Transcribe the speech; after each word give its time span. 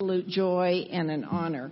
absolute 0.00 0.26
joy 0.26 0.88
and 0.90 1.08
an 1.08 1.22
honor. 1.22 1.70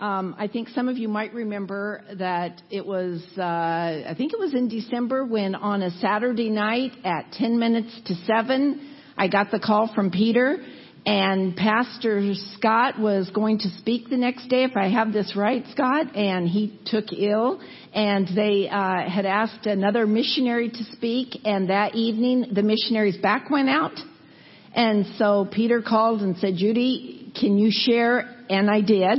Um, 0.00 0.34
I 0.36 0.48
think 0.48 0.70
some 0.70 0.88
of 0.88 0.98
you 0.98 1.06
might 1.06 1.32
remember 1.32 2.02
that 2.18 2.60
it 2.68 2.84
was, 2.84 3.22
uh, 3.38 3.42
I 3.42 4.12
think 4.18 4.32
it 4.32 4.40
was 4.40 4.54
in 4.54 4.66
December 4.66 5.24
when 5.24 5.54
on 5.54 5.80
a 5.82 5.92
Saturday 6.00 6.50
night 6.50 6.90
at 7.04 7.30
10 7.30 7.60
minutes 7.60 7.96
to 8.06 8.16
7, 8.26 8.96
I 9.16 9.28
got 9.28 9.52
the 9.52 9.60
call 9.60 9.88
from 9.94 10.10
Peter 10.10 10.56
and 11.06 11.54
Pastor 11.54 12.34
Scott 12.56 12.98
was 12.98 13.30
going 13.30 13.58
to 13.60 13.68
speak 13.78 14.10
the 14.10 14.16
next 14.16 14.48
day, 14.48 14.64
if 14.64 14.76
I 14.76 14.88
have 14.88 15.12
this 15.12 15.36
right, 15.36 15.64
Scott, 15.70 16.16
and 16.16 16.48
he 16.48 16.76
took 16.86 17.12
ill 17.12 17.60
and 17.94 18.26
they 18.34 18.68
uh, 18.68 19.08
had 19.08 19.26
asked 19.26 19.66
another 19.66 20.08
missionary 20.08 20.70
to 20.70 20.84
speak 20.96 21.38
and 21.44 21.70
that 21.70 21.94
evening 21.94 22.46
the 22.52 22.64
missionary's 22.64 23.18
back 23.18 23.48
went 23.48 23.68
out. 23.68 23.96
And 24.74 25.06
so 25.18 25.48
Peter 25.50 25.82
called 25.82 26.22
and 26.22 26.36
said, 26.36 26.54
Judy, 26.56 27.19
can 27.38 27.58
you 27.58 27.70
share? 27.70 28.36
And 28.48 28.70
I 28.70 28.80
did. 28.80 29.18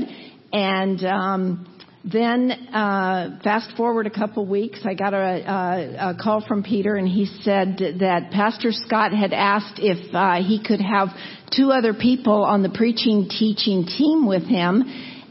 And 0.54 1.04
um, 1.06 1.72
then 2.04 2.52
uh, 2.52 3.40
fast 3.44 3.76
forward 3.78 4.08
a 4.08 4.10
couple 4.10 4.46
weeks, 4.48 4.80
I 4.84 4.96
got 4.96 5.14
a, 5.14 5.18
a, 5.18 6.10
a, 6.12 6.16
call 6.22 6.44
from 6.48 6.64
Peter, 6.64 6.96
and 6.96 7.08
he 7.08 7.26
said 7.44 7.78
that 8.00 8.32
Pastor 8.32 8.72
Scott 8.72 9.14
had 9.14 9.34
asked 9.34 9.78
if 9.78 10.14
uh, 10.14 10.42
he 10.44 10.64
could 10.64 10.82
have 10.82 11.10
two 11.56 11.72
other 11.72 11.94
people 11.94 12.44
on 12.44 12.64
the 12.64 12.70
preaching 12.70 13.30
teaching 13.30 13.86
team 13.86 14.26
with 14.26 14.44
him, 14.44 14.84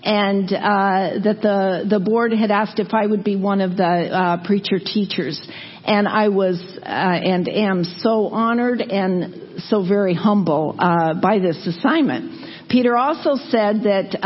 and 0.05 0.45
uh, 0.53 1.19
that 1.25 1.41
the 1.43 1.87
the 1.91 1.99
board 1.99 2.33
had 2.33 2.53
asked 2.53 2.79
if 2.79 2.95
I 2.95 3.05
would 3.05 3.25
be 3.25 3.35
one 3.35 3.61
of 3.61 3.77
the 3.77 3.85
uh, 3.85 4.47
preacher 4.47 4.79
teachers. 4.79 5.41
And 5.85 6.07
I 6.07 6.29
was 6.29 6.63
uh, 6.83 6.87
and 6.87 7.49
am 7.49 7.83
so 7.83 8.29
honored 8.29 8.81
and 8.81 9.63
so 9.63 9.85
very 9.87 10.15
humble 10.15 10.77
uh, 10.79 11.15
by 11.15 11.41
this 11.41 11.67
assignment. 11.67 12.50
Peter 12.71 12.97
also 12.97 13.35
said 13.35 13.83
that 13.83 14.17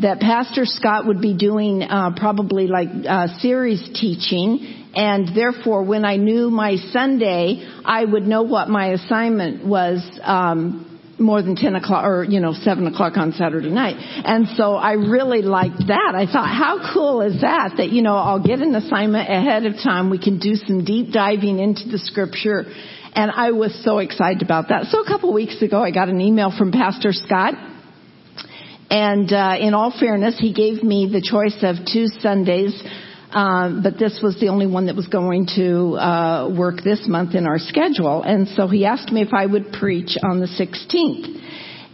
that 0.00 0.18
Pastor 0.20 0.64
Scott 0.64 1.06
would 1.06 1.20
be 1.20 1.36
doing 1.36 1.82
uh, 1.82 2.10
probably 2.16 2.66
like 2.66 2.88
uh, 3.08 3.26
series 3.38 3.82
teaching, 3.94 4.90
and 4.94 5.36
therefore, 5.36 5.84
when 5.84 6.04
I 6.04 6.16
knew 6.16 6.50
my 6.50 6.76
Sunday, 6.92 7.66
I 7.84 8.04
would 8.04 8.24
know 8.24 8.42
what 8.42 8.68
my 8.68 8.92
assignment 8.92 9.64
was. 9.64 10.02
Um, 10.22 10.86
more 11.18 11.42
than 11.42 11.54
10 11.54 11.76
o'clock 11.76 12.06
or, 12.06 12.24
you 12.24 12.40
know, 12.40 12.54
7 12.54 12.86
o'clock 12.86 13.18
on 13.18 13.32
Saturday 13.32 13.68
night. 13.68 13.96
And 14.24 14.48
so 14.56 14.72
I 14.72 14.92
really 14.92 15.42
liked 15.42 15.86
that. 15.88 16.14
I 16.14 16.24
thought, 16.24 16.48
how 16.48 16.92
cool 16.94 17.20
is 17.20 17.42
that? 17.42 17.74
That, 17.76 17.90
you 17.90 18.00
know, 18.00 18.14
I'll 18.14 18.42
get 18.42 18.60
an 18.60 18.74
assignment 18.74 19.28
ahead 19.28 19.66
of 19.66 19.74
time. 19.74 20.08
We 20.08 20.18
can 20.18 20.38
do 20.38 20.54
some 20.54 20.82
deep 20.82 21.12
diving 21.12 21.58
into 21.58 21.90
the 21.90 21.98
scripture. 21.98 22.64
And 23.14 23.30
I 23.30 23.50
was 23.50 23.78
so 23.84 23.98
excited 23.98 24.42
about 24.42 24.68
that. 24.68 24.86
So 24.86 25.00
a 25.02 25.06
couple 25.06 25.32
weeks 25.32 25.60
ago, 25.62 25.82
I 25.82 25.90
got 25.90 26.08
an 26.08 26.20
email 26.20 26.52
from 26.56 26.70
Pastor 26.72 27.12
Scott 27.12 27.54
and 28.90 29.32
uh, 29.32 29.54
in 29.60 29.72
all 29.72 29.94
fairness, 29.98 30.36
he 30.38 30.52
gave 30.52 30.82
me 30.82 31.08
the 31.10 31.20
choice 31.22 31.56
of 31.62 31.76
two 31.86 32.08
Sundays, 32.20 32.74
uh, 33.30 33.80
but 33.80 33.96
this 34.00 34.18
was 34.20 34.36
the 34.40 34.48
only 34.48 34.66
one 34.66 34.86
that 34.86 34.96
was 34.96 35.06
going 35.06 35.46
to 35.54 35.96
uh, 35.96 36.48
work 36.52 36.82
this 36.82 37.06
month 37.06 37.36
in 37.36 37.46
our 37.46 37.60
schedule. 37.60 38.24
And 38.24 38.48
so 38.48 38.66
he 38.66 38.84
asked 38.84 39.12
me 39.12 39.22
if 39.22 39.32
I 39.32 39.46
would 39.46 39.72
preach 39.72 40.16
on 40.24 40.40
the 40.40 40.48
16th. 40.48 41.38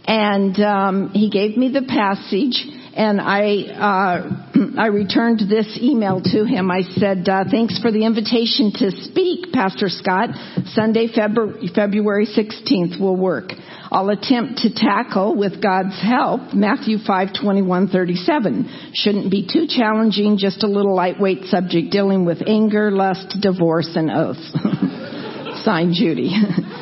And 0.07 0.59
um, 0.59 1.09
he 1.13 1.29
gave 1.29 1.55
me 1.55 1.69
the 1.71 1.83
passage, 1.83 2.65
and 2.97 3.21
I 3.21 3.61
uh, 3.77 4.57
I 4.77 4.87
returned 4.87 5.41
this 5.47 5.77
email 5.81 6.19
to 6.19 6.45
him. 6.45 6.71
I 6.71 6.81
said, 6.81 7.29
uh, 7.29 7.45
"Thanks 7.49 7.79
for 7.79 7.91
the 7.91 8.03
invitation 8.03 8.71
to 8.73 8.91
speak, 9.03 9.53
Pastor 9.53 9.87
Scott. 9.87 10.29
Sunday, 10.73 11.07
February, 11.13 11.69
February 11.73 12.25
16th 12.25 12.99
will 12.99 13.15
work." 13.15 13.53
I'll 13.89 14.09
attempt 14.09 14.57
to 14.63 14.73
tackle, 14.73 15.35
with 15.35 15.61
God's 15.61 15.97
help, 16.01 16.53
Matthew 16.53 16.97
5:21-37. 16.97 18.67
Shouldn't 18.93 19.31
be 19.31 19.47
too 19.47 19.67
challenging, 19.67 20.37
just 20.37 20.63
a 20.63 20.67
little 20.67 20.93
lightweight 20.93 21.45
subject 21.45 21.91
dealing 21.91 22.25
with 22.25 22.41
anger, 22.45 22.91
lust, 22.91 23.37
divorce, 23.39 23.95
and 23.95 24.09
oaths." 24.11 24.51
Signed, 25.63 25.93
Judy. 25.93 26.35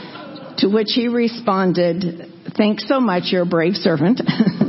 to 0.59 0.69
which 0.69 0.93
he 0.95 1.09
responded, 1.09 2.31
"Thanks 2.55 2.87
so 2.87 3.01
much, 3.01 3.33
you're 3.33 3.43
a 3.43 3.45
brave 3.45 3.75
servant. 3.75 4.21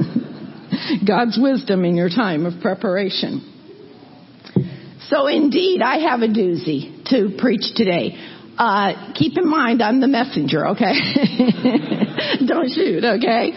God's 1.07 1.39
wisdom 1.41 1.85
in 1.85 1.97
your 1.97 2.09
time 2.09 2.47
of 2.47 2.61
preparation." 2.61 3.53
So 5.09 5.29
indeed, 5.29 5.83
I 5.83 5.99
have 6.11 6.23
a 6.23 6.29
doozy 6.29 7.05
to 7.11 7.37
preach 7.39 7.75
today. 7.77 8.17
Uh, 8.59 9.13
keep 9.15 9.37
in 9.37 9.49
mind, 9.49 9.83
I'm 9.83 10.01
the 10.01 10.09
messenger, 10.09 10.69
okay? 10.69 10.95
Don't 12.47 12.71
shoot, 12.73 13.05
okay? 13.05 13.53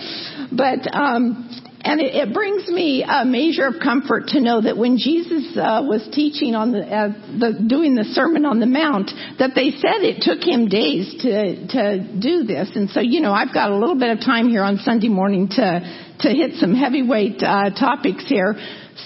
But, 0.51 0.93
um, 0.93 1.47
and 1.81 2.01
it, 2.01 2.13
it, 2.15 2.33
brings 2.33 2.67
me 2.67 3.05
a 3.07 3.23
measure 3.23 3.65
of 3.65 3.75
comfort 3.81 4.27
to 4.27 4.41
know 4.41 4.61
that 4.61 4.77
when 4.77 4.97
Jesus 4.97 5.55
uh, 5.55 5.87
was 5.87 6.07
teaching 6.11 6.53
on 6.53 6.73
the, 6.73 6.83
uh, 6.83 7.07
the, 7.39 7.65
doing 7.65 7.95
the 7.95 8.03
Sermon 8.11 8.45
on 8.45 8.59
the 8.59 8.65
Mount, 8.65 9.09
that 9.39 9.51
they 9.55 9.71
said 9.71 10.03
it 10.03 10.21
took 10.21 10.43
him 10.43 10.67
days 10.67 11.15
to 11.23 11.67
to 11.67 12.19
do 12.19 12.43
this, 12.43 12.69
and 12.75 12.89
so 12.89 12.99
you 12.99 13.21
know 13.21 13.31
I've 13.31 13.53
got 13.53 13.71
a 13.71 13.77
little 13.77 13.97
bit 13.97 14.09
of 14.09 14.19
time 14.19 14.49
here 14.49 14.63
on 14.63 14.77
Sunday 14.77 15.07
morning 15.07 15.47
to 15.55 16.08
to 16.19 16.29
hit 16.29 16.55
some 16.55 16.75
heavyweight 16.75 17.41
uh, 17.41 17.69
topics 17.71 18.27
here. 18.27 18.55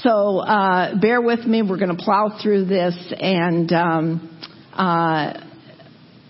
So 0.02 0.40
uh, 0.40 1.00
bear 1.00 1.22
with 1.22 1.46
me. 1.46 1.62
We're 1.62 1.78
going 1.78 1.96
to 1.96 2.04
plow 2.04 2.40
through 2.42 2.66
this 2.66 3.14
and. 3.20 3.72
Um, 3.72 4.30
uh, 4.74 5.40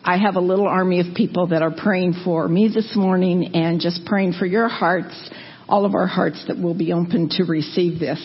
I 0.05 0.17
have 0.17 0.35
a 0.35 0.41
little 0.41 0.67
army 0.67 0.99
of 0.99 1.15
people 1.15 1.47
that 1.47 1.61
are 1.61 1.71
praying 1.71 2.15
for 2.25 2.45
me 2.45 2.67
this 2.67 2.93
morning 2.93 3.55
and 3.55 3.79
just 3.79 4.05
praying 4.05 4.33
for 4.33 4.45
your 4.45 4.67
hearts, 4.67 5.29
all 5.69 5.85
of 5.85 5.95
our 5.95 6.07
hearts 6.07 6.43
that 6.49 6.57
will 6.57 6.73
be 6.73 6.91
open 6.91 7.29
to 7.37 7.45
receive 7.45 8.01
this. 8.01 8.19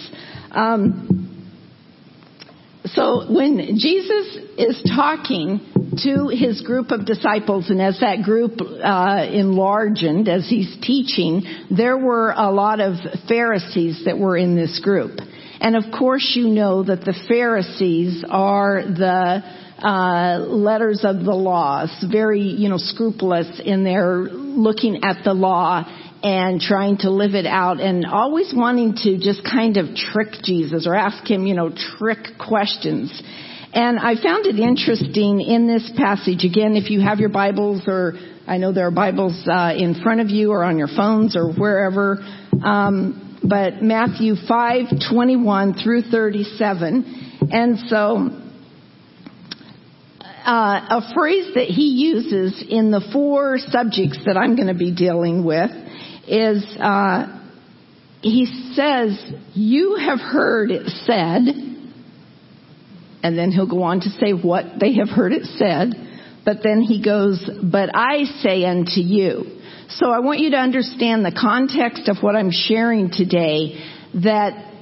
Um, 0.51 1.28
so 2.87 3.31
when 3.33 3.77
Jesus 3.79 4.37
is 4.57 4.83
talking 4.95 5.61
to 6.05 6.29
his 6.29 6.63
group 6.63 6.91
of 6.91 7.05
disciples, 7.05 7.71
and 7.71 7.83
as 7.83 8.01
that 8.01 8.23
group 8.23 8.61
uh, 8.61 9.27
enlarged, 9.31 10.29
as 10.29 10.49
he's 10.49 10.77
teaching, 10.81 11.43
there 11.77 11.99
were 11.99 12.33
a 12.37 12.51
lot 12.51 12.81
of 12.81 12.95
Pharisees 13.29 14.05
that 14.05 14.19
were 14.19 14.37
in 14.37 14.55
this 14.55 14.81
group. 14.83 15.19
And 15.61 15.77
of 15.77 15.85
course, 15.97 16.33
you 16.37 16.49
know 16.49 16.85
that 16.85 17.01
the 17.01 17.15
Pharisees 17.29 18.25
are 18.29 18.83
the 18.83 19.43
uh, 19.83 20.39
letters 20.39 21.05
of 21.05 21.25
the 21.25 21.35
laws, 21.35 22.05
very, 22.11 22.43
you 22.43 22.69
know, 22.69 22.79
scrupulous 22.79 23.61
in 23.65 23.85
their 23.85 24.19
looking 24.23 25.05
at 25.05 25.25
the 25.25 25.35
law 25.35 25.85
and 26.23 26.61
trying 26.61 26.99
to 26.99 27.11
live 27.11 27.35
it 27.35 27.47
out 27.47 27.81
and 27.81 28.05
always 28.05 28.53
wanting 28.55 28.95
to 28.95 29.19
just 29.19 29.45
kind 29.45 29.77
of 29.77 29.95
trick 29.95 30.29
Jesus 30.43 30.87
or 30.87 30.95
ask 30.95 31.29
him, 31.29 31.47
you 31.47 31.55
know, 31.55 31.71
trick 31.99 32.39
questions. 32.39 33.23
And 33.73 33.99
I 33.99 34.21
found 34.21 34.47
it 34.47 34.59
interesting 34.59 35.41
in 35.41 35.69
this 35.69 35.91
passage, 35.97 36.45
again, 36.45 36.75
if 36.75 36.91
you 36.91 37.01
have 37.01 37.19
your 37.21 37.29
Bibles 37.29 37.83
or 37.87 38.15
I 38.47 38.57
know 38.57 38.73
there 38.73 38.87
are 38.87 38.91
Bibles 38.91 39.47
uh, 39.47 39.75
in 39.77 40.01
front 40.03 40.21
of 40.21 40.31
you 40.31 40.51
or 40.51 40.65
on 40.65 40.79
your 40.79 40.89
phones 40.89 41.37
or 41.37 41.53
wherever, 41.53 42.17
um, 42.65 43.39
but 43.45 43.83
Matthew 43.83 44.35
5, 44.49 44.87
21 45.13 45.75
through 45.75 46.03
37. 46.11 47.49
And 47.53 47.79
so 47.89 48.31
uh, 50.47 51.01
a 51.01 51.15
phrase 51.15 51.55
that 51.55 51.67
he 51.67 52.09
uses 52.09 52.65
in 52.67 52.91
the 52.91 53.07
four 53.13 53.59
subjects 53.59 54.19
that 54.25 54.39
I'm 54.39 54.57
going 54.57 54.69
to 54.69 54.75
be 54.75 54.95
dealing 54.95 55.45
with 55.45 55.71
is 56.29 56.65
uh, 56.81 57.39
he 58.21 58.47
says, 58.75 59.21
You 59.55 59.97
have 59.97 60.19
heard 60.19 60.71
it 60.71 60.89
said, 60.89 61.43
and 63.23 63.39
then 63.39 63.51
he'll 63.51 63.69
go 63.69 63.83
on 63.83 64.01
to 64.01 64.11
say 64.11 64.33
what 64.33 64.65
they 64.81 64.95
have 64.95 65.09
heard 65.09 65.33
it 65.33 65.45
said, 65.45 65.93
but 66.45 66.59
then 66.63 66.81
he 66.81 67.03
goes, 67.03 67.49
But 67.63 67.91
I 67.95 68.25
say 68.43 68.65
unto 68.65 69.01
you. 69.01 69.59
So 69.91 70.11
I 70.11 70.19
want 70.21 70.41
you 70.41 70.51
to 70.51 70.59
understand 70.59 71.25
the 71.25 71.37
context 71.39 72.09
of 72.09 72.19
what 72.21 72.37
I'm 72.37 72.51
sharing 72.51 73.11
today 73.11 73.83
that 74.23 74.75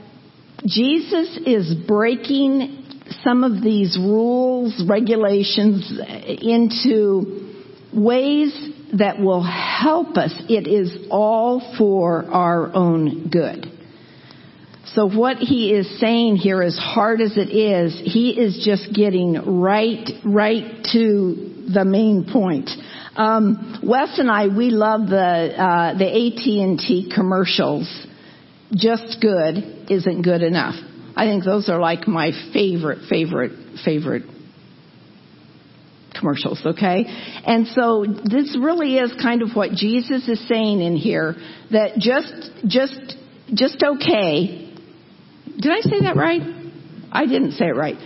Jesus 0.66 1.38
is 1.46 1.74
breaking 1.86 2.84
some 3.22 3.44
of 3.44 3.62
these 3.62 3.96
rules, 3.96 4.82
regulations 4.88 5.92
into 6.42 7.52
ways 7.94 8.52
that 8.94 9.18
will 9.18 9.42
help 9.42 10.16
us. 10.16 10.32
It 10.48 10.66
is 10.66 11.06
all 11.10 11.74
for 11.76 12.24
our 12.24 12.74
own 12.74 13.28
good. 13.28 13.72
So 14.94 15.08
what 15.08 15.38
he 15.38 15.72
is 15.72 15.98
saying 15.98 16.36
here, 16.36 16.62
as 16.62 16.78
hard 16.78 17.20
as 17.20 17.36
it 17.36 17.50
is, 17.50 18.00
he 18.02 18.30
is 18.30 18.62
just 18.64 18.94
getting 18.94 19.60
right, 19.60 20.08
right 20.24 20.86
to 20.92 21.64
the 21.74 21.84
main 21.84 22.28
point. 22.32 22.70
Um, 23.16 23.80
Wes 23.82 24.18
and 24.18 24.30
I, 24.30 24.46
we 24.46 24.70
love 24.70 25.08
the 25.08 25.16
uh, 25.16 25.98
the 25.98 26.06
AT 26.06 26.46
and 26.46 26.78
T 26.78 27.10
commercials. 27.12 28.06
Just 28.72 29.20
good 29.20 29.90
isn't 29.90 30.22
good 30.22 30.42
enough. 30.42 30.76
I 31.16 31.26
think 31.26 31.44
those 31.44 31.68
are 31.68 31.80
like 31.80 32.06
my 32.06 32.30
favorite, 32.52 33.08
favorite, 33.08 33.52
favorite 33.84 34.24
commercials, 36.18 36.60
okay? 36.64 37.04
And 37.06 37.66
so 37.68 38.04
this 38.06 38.56
really 38.60 38.96
is 38.96 39.12
kind 39.20 39.42
of 39.42 39.50
what 39.54 39.72
Jesus 39.72 40.28
is 40.28 40.46
saying 40.48 40.80
in 40.80 40.96
here 40.96 41.34
that 41.70 41.98
just, 41.98 42.50
just, 42.66 43.16
just 43.52 43.82
okay. 43.82 44.74
Did 45.58 45.72
I 45.72 45.80
say 45.80 46.00
that 46.02 46.16
right? 46.16 46.42
I 47.12 47.26
didn't 47.26 47.52
say 47.52 47.66
it 47.66 47.76
right. 47.76 47.96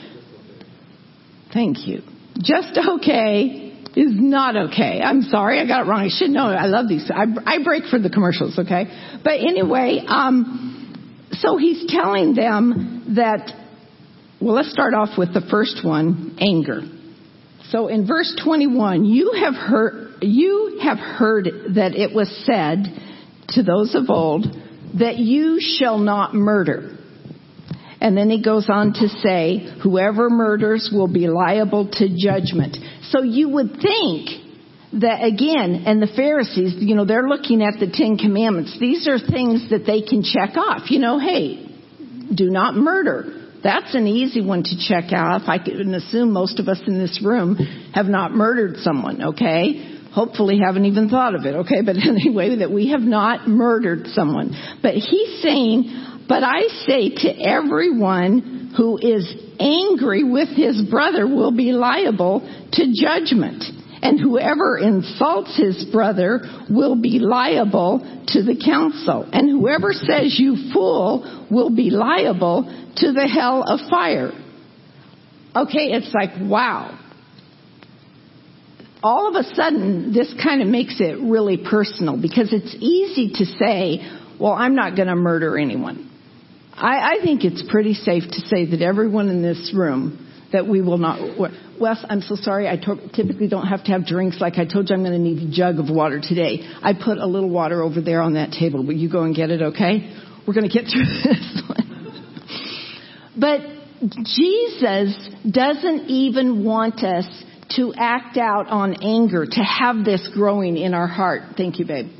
Thank 1.53 1.87
you. 1.87 2.03
Just 2.39 2.79
okay 2.97 3.71
is 3.97 4.13
not 4.13 4.57
okay. 4.57 5.01
I'm 5.03 5.23
sorry, 5.23 5.59
I 5.59 5.67
got 5.67 5.85
it 5.85 5.89
wrong. 5.89 6.01
I 6.01 6.09
should 6.09 6.31
know. 6.31 6.47
I 6.47 6.67
love 6.67 6.89
these. 6.89 7.11
I, 7.13 7.25
I 7.45 7.63
break 7.63 7.85
for 7.87 7.99
the 7.99 8.11
commercials, 8.11 8.59
okay? 8.59 8.85
But 9.25 9.41
anyway, 9.41 10.05
um, 10.07 11.29
so 11.33 11.57
he's 11.57 11.87
telling 11.89 12.35
them 12.35 13.15
that. 13.17 13.57
Well, 14.41 14.55
let's 14.55 14.71
start 14.73 14.95
off 14.95 15.19
with 15.19 15.35
the 15.35 15.43
first 15.51 15.85
one, 15.85 16.39
anger. 16.41 16.81
So 17.71 17.87
in 17.87 18.07
verse 18.07 18.37
21, 18.45 19.05
you 19.05 19.33
have 19.45 19.55
heard, 19.55 20.17
you 20.23 20.81
have 20.83 20.99
heard 20.99 21.49
that 21.75 21.95
it 21.95 22.15
was 22.15 22.29
said 22.45 22.85
to 23.51 23.63
those 23.63 23.95
of 23.95 24.11
old 24.11 24.47
that 24.99 25.19
you 25.19 25.61
shall 25.61 25.99
not 25.99 26.35
murder. 26.35 26.97
And 28.01 28.17
then 28.17 28.29
he 28.29 28.43
goes 28.43 28.69
on 28.69 28.95
to 28.95 29.09
say, 29.09 29.79
whoever 29.83 30.31
murders 30.31 30.91
will 30.93 31.07
be 31.07 31.29
liable 31.29 31.91
to 31.93 32.09
judgment. 32.17 32.77
So 33.11 33.23
you 33.23 33.51
would 33.51 33.73
think 33.81 34.31
that 34.95 35.23
again, 35.23 35.85
and 35.87 36.03
the 36.03 36.09
Pharisees, 36.17 36.75
you 36.79 36.97
know, 36.97 37.05
they're 37.05 37.29
looking 37.29 37.63
at 37.63 37.79
the 37.79 37.91
Ten 37.93 38.17
Commandments. 38.17 38.77
These 38.81 39.07
are 39.07 39.19
things 39.19 39.71
that 39.71 39.85
they 39.87 40.03
can 40.03 40.25
check 40.25 40.57
off. 40.57 40.91
You 40.91 40.99
know, 40.99 41.21
hey, 41.21 41.67
do 42.35 42.51
not 42.51 42.75
murder. 42.75 43.40
That's 43.63 43.95
an 43.95 44.07
easy 44.07 44.41
one 44.41 44.63
to 44.63 44.89
check 44.89 45.13
off. 45.13 45.43
I 45.47 45.59
can 45.59 45.95
assume 45.95 46.33
most 46.33 46.59
of 46.59 46.69
us 46.69 46.81
in 46.87 46.99
this 46.99 47.21
room 47.23 47.57
have 47.95 48.07
not 48.07 48.33
murdered 48.33 48.79
someone, 48.79 49.23
okay? 49.35 49.99
Hopefully 50.13 50.59
haven't 50.65 50.87
even 50.87 51.09
thought 51.09 51.35
of 51.35 51.45
it, 51.45 51.55
okay? 51.57 51.83
But 51.85 51.97
anyway, 52.09 52.57
that 52.57 52.71
we 52.71 52.89
have 52.89 53.03
not 53.03 53.49
murdered 53.49 54.07
someone. 54.09 54.57
But 54.83 54.95
he's 54.95 55.43
saying, 55.43 56.25
but 56.29 56.43
I 56.43 56.63
say 56.87 57.11
to 57.11 57.29
everyone 57.39 58.73
who 58.77 58.99
is 58.99 59.31
angry 59.59 60.25
with 60.25 60.49
his 60.49 60.83
brother 60.89 61.27
will 61.27 61.55
be 61.55 61.73
liable 61.73 62.41
to 62.73 62.93
judgment. 62.95 63.65
And 64.03 64.19
whoever 64.19 64.79
insults 64.79 65.57
his 65.57 65.85
brother 65.93 66.41
will 66.71 66.97
be 66.97 67.19
liable 67.19 68.01
to 68.29 68.43
the 68.43 68.57
council. 68.65 69.29
And 69.31 69.49
whoever 69.51 69.93
says 69.93 70.37
you 70.39 70.73
fool 70.73 71.47
will 71.51 71.71
be 71.71 71.91
liable 71.91 72.65
to 72.97 73.13
the 73.13 73.29
hell 73.29 73.63
of 73.63 73.81
fire. 73.91 74.33
Okay, 75.55 75.93
it's 75.93 76.15
like, 76.15 76.31
wow. 76.41 76.99
All 79.03 79.29
of 79.29 79.35
a 79.35 79.55
sudden, 79.55 80.13
this 80.13 80.33
kind 80.43 80.63
of 80.63 80.69
makes 80.69 81.01
it 81.01 81.19
really 81.21 81.59
personal 81.59 82.21
because 82.21 82.53
it's 82.53 82.75
easy 82.81 83.33
to 83.35 83.45
say, 83.45 84.01
well, 84.39 84.53
I'm 84.53 84.75
not 84.75 84.97
going 84.97 85.09
to 85.09 85.17
murder 85.17 85.59
anyone. 85.59 86.11
I, 86.73 87.17
I 87.17 87.23
think 87.23 87.45
it's 87.45 87.63
pretty 87.71 87.95
safe 87.95 88.25
to 88.31 88.41
say 88.41 88.67
that 88.71 88.81
everyone 88.81 89.29
in 89.29 89.43
this 89.43 89.73
room 89.75 90.30
that 90.53 90.67
we 90.67 90.81
will 90.81 90.99
not. 90.99 91.21
Wes, 91.81 92.05
I'm 92.09 92.21
so 92.21 92.35
sorry. 92.35 92.69
I 92.69 92.77
typically 92.77 93.49
don't 93.49 93.67
have 93.67 93.85
to 93.85 93.93
have 93.93 94.07
drinks. 94.07 94.41
Like 94.41 94.59
I 94.59 94.65
told 94.65 94.91
you, 94.91 94.97
I'm 94.97 95.03
going 95.03 95.13
to 95.13 95.19
need 95.19 95.49
a 95.49 95.51
jug 95.51 95.79
of 95.79 95.91
water 95.91 96.21
today. 96.21 96.69
I 96.83 96.93
put 96.93 97.19
a 97.19 97.27
little 97.27 97.51
water 97.51 97.83
over 97.83 98.01
there 98.01 98.21
on 98.21 98.35
that 98.35 98.53
table. 98.53 98.85
Will 98.85 98.95
you 98.95 99.11
go 99.11 99.23
and 99.23 99.35
get 99.35 99.51
it? 99.51 99.63
Okay. 99.63 100.17
We're 100.47 100.55
going 100.55 100.69
to 100.69 100.73
get 100.73 100.91
through 100.91 101.05
this 101.25 101.63
one. 101.69 101.91
But 103.39 103.61
Jesus 104.25 105.29
doesn't 105.49 106.09
even 106.09 106.65
want 106.65 107.05
us 107.05 107.27
to 107.77 107.95
act 107.97 108.37
out 108.37 108.67
on 108.67 109.03
anger, 109.03 109.47
to 109.47 109.61
have 109.61 110.05
this 110.05 110.29
growing 110.35 110.77
in 110.77 110.93
our 110.93 111.07
heart. 111.07 111.43
Thank 111.57 111.79
you, 111.79 111.87
babe. 111.87 112.11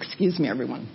Excuse 0.00 0.38
me, 0.38 0.48
everyone. 0.48 0.88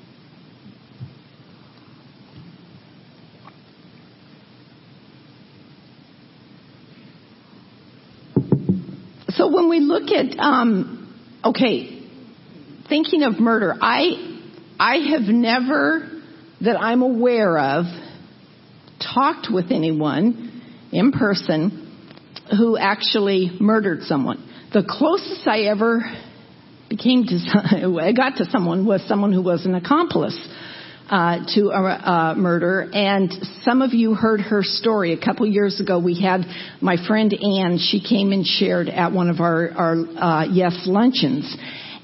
When 9.49 9.69
we 9.69 9.79
look 9.79 10.09
at, 10.11 10.37
um, 10.39 11.13
okay, 11.43 12.07
thinking 12.87 13.23
of 13.23 13.39
murder, 13.39 13.75
I, 13.79 14.41
I 14.79 14.97
have 15.11 15.23
never, 15.23 16.09
that 16.61 16.79
I'm 16.79 17.01
aware 17.01 17.57
of, 17.57 17.85
talked 19.13 19.47
with 19.51 19.71
anyone 19.71 20.61
in 20.91 21.11
person 21.11 21.81
who 22.57 22.77
actually 22.77 23.51
murdered 23.59 24.03
someone. 24.03 24.49
The 24.73 24.83
closest 24.87 25.47
I 25.47 25.63
ever 25.63 26.01
became 26.89 27.25
to, 27.25 27.99
I 28.01 28.11
got 28.11 28.37
to 28.37 28.45
someone 28.49 28.85
was 28.85 29.05
someone 29.07 29.33
who 29.33 29.41
was 29.41 29.65
an 29.65 29.75
accomplice 29.75 30.37
uh, 31.09 31.45
to 31.55 31.69
a, 31.69 31.81
a 31.81 32.35
murder. 32.35 32.89
And 32.93 33.31
some 33.63 33.81
of 33.81 33.93
you 33.93 34.13
heard 34.13 34.41
her 34.41 34.61
story. 34.63 35.13
A 35.13 35.23
couple 35.23 35.45
years 35.45 35.79
ago, 35.79 35.99
we 35.99 36.21
had 36.21 36.41
my 36.81 36.97
friend 37.07 37.33
Anne. 37.33 37.77
She 37.77 38.01
came 38.01 38.31
and 38.31 38.45
shared 38.45 38.89
at 38.89 39.11
one 39.11 39.29
of 39.29 39.39
our, 39.39 39.71
our 39.71 39.95
uh, 39.95 40.45
Yes 40.45 40.83
luncheons. 40.87 41.55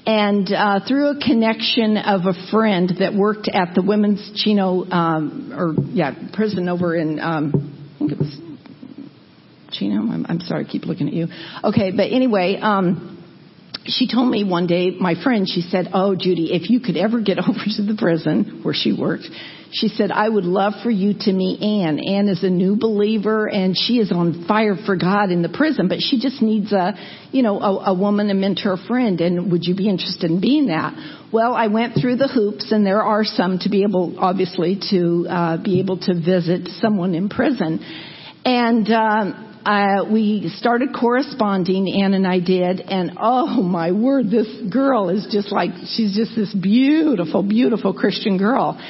And 0.04 0.52
uh, 0.52 0.80
through 0.86 1.10
a 1.10 1.20
connection 1.20 1.96
of 1.96 2.22
a 2.22 2.50
friend 2.50 2.92
that 2.98 3.14
worked 3.14 3.48
at 3.48 3.74
the 3.74 3.82
women's 3.82 4.32
Chino, 4.34 4.84
um, 4.90 5.52
or 5.56 5.74
yeah, 5.90 6.12
prison 6.32 6.68
over 6.68 6.96
in, 6.96 7.20
um, 7.20 7.92
I 7.94 7.98
think 7.98 8.12
it 8.12 8.18
was 8.18 8.36
Chino. 9.70 10.12
I'm, 10.12 10.26
I'm 10.28 10.40
sorry, 10.40 10.64
I 10.64 10.68
keep 10.68 10.86
looking 10.86 11.06
at 11.06 11.14
you. 11.14 11.28
Okay, 11.62 11.92
but 11.96 12.10
anyway, 12.10 12.58
um, 12.60 13.21
she 13.86 14.08
told 14.08 14.30
me 14.30 14.44
one 14.44 14.66
day, 14.66 14.90
my 14.90 15.14
friend, 15.22 15.48
she 15.48 15.60
said, 15.60 15.88
Oh, 15.92 16.14
Judy, 16.14 16.52
if 16.52 16.70
you 16.70 16.80
could 16.80 16.96
ever 16.96 17.20
get 17.20 17.38
over 17.48 17.64
to 17.76 17.82
the 17.82 17.96
prison 17.98 18.60
where 18.62 18.74
she 18.74 18.92
worked, 18.92 19.26
she 19.72 19.88
said, 19.88 20.10
I 20.10 20.28
would 20.28 20.44
love 20.44 20.74
for 20.82 20.90
you 20.90 21.14
to 21.18 21.32
meet 21.32 21.62
Ann. 21.62 21.98
Ann 21.98 22.28
is 22.28 22.44
a 22.44 22.50
new 22.50 22.76
believer 22.76 23.48
and 23.48 23.74
she 23.76 23.94
is 23.94 24.12
on 24.12 24.44
fire 24.46 24.76
for 24.84 24.96
God 24.96 25.30
in 25.30 25.40
the 25.40 25.48
prison, 25.48 25.88
but 25.88 25.98
she 26.00 26.20
just 26.20 26.42
needs 26.42 26.72
a, 26.72 26.92
you 27.30 27.42
know, 27.42 27.58
a, 27.58 27.90
a 27.90 27.94
woman, 27.94 28.28
a 28.28 28.34
mentor, 28.34 28.76
friend. 28.86 29.18
And 29.22 29.50
would 29.50 29.64
you 29.64 29.74
be 29.74 29.88
interested 29.88 30.30
in 30.30 30.42
being 30.42 30.66
that? 30.66 30.92
Well, 31.32 31.54
I 31.54 31.68
went 31.68 31.94
through 31.98 32.16
the 32.16 32.28
hoops 32.28 32.70
and 32.70 32.84
there 32.84 33.02
are 33.02 33.24
some 33.24 33.58
to 33.60 33.70
be 33.70 33.82
able, 33.82 34.18
obviously, 34.18 34.78
to 34.90 35.26
uh, 35.28 35.62
be 35.62 35.80
able 35.80 35.98
to 36.00 36.14
visit 36.14 36.68
someone 36.80 37.14
in 37.14 37.30
prison. 37.30 37.80
And, 38.44 38.90
um, 38.90 39.51
uh, 39.64 40.04
we 40.10 40.52
started 40.56 40.90
corresponding, 40.98 42.02
Ann 42.02 42.14
and 42.14 42.26
I 42.26 42.40
did, 42.40 42.80
and 42.80 43.12
oh 43.20 43.62
my 43.62 43.92
word, 43.92 44.30
this 44.30 44.48
girl 44.70 45.08
is 45.08 45.28
just 45.30 45.52
like, 45.52 45.70
she's 45.86 46.16
just 46.16 46.34
this 46.34 46.52
beautiful, 46.54 47.42
beautiful 47.42 47.94
Christian 47.94 48.38
girl. 48.38 48.80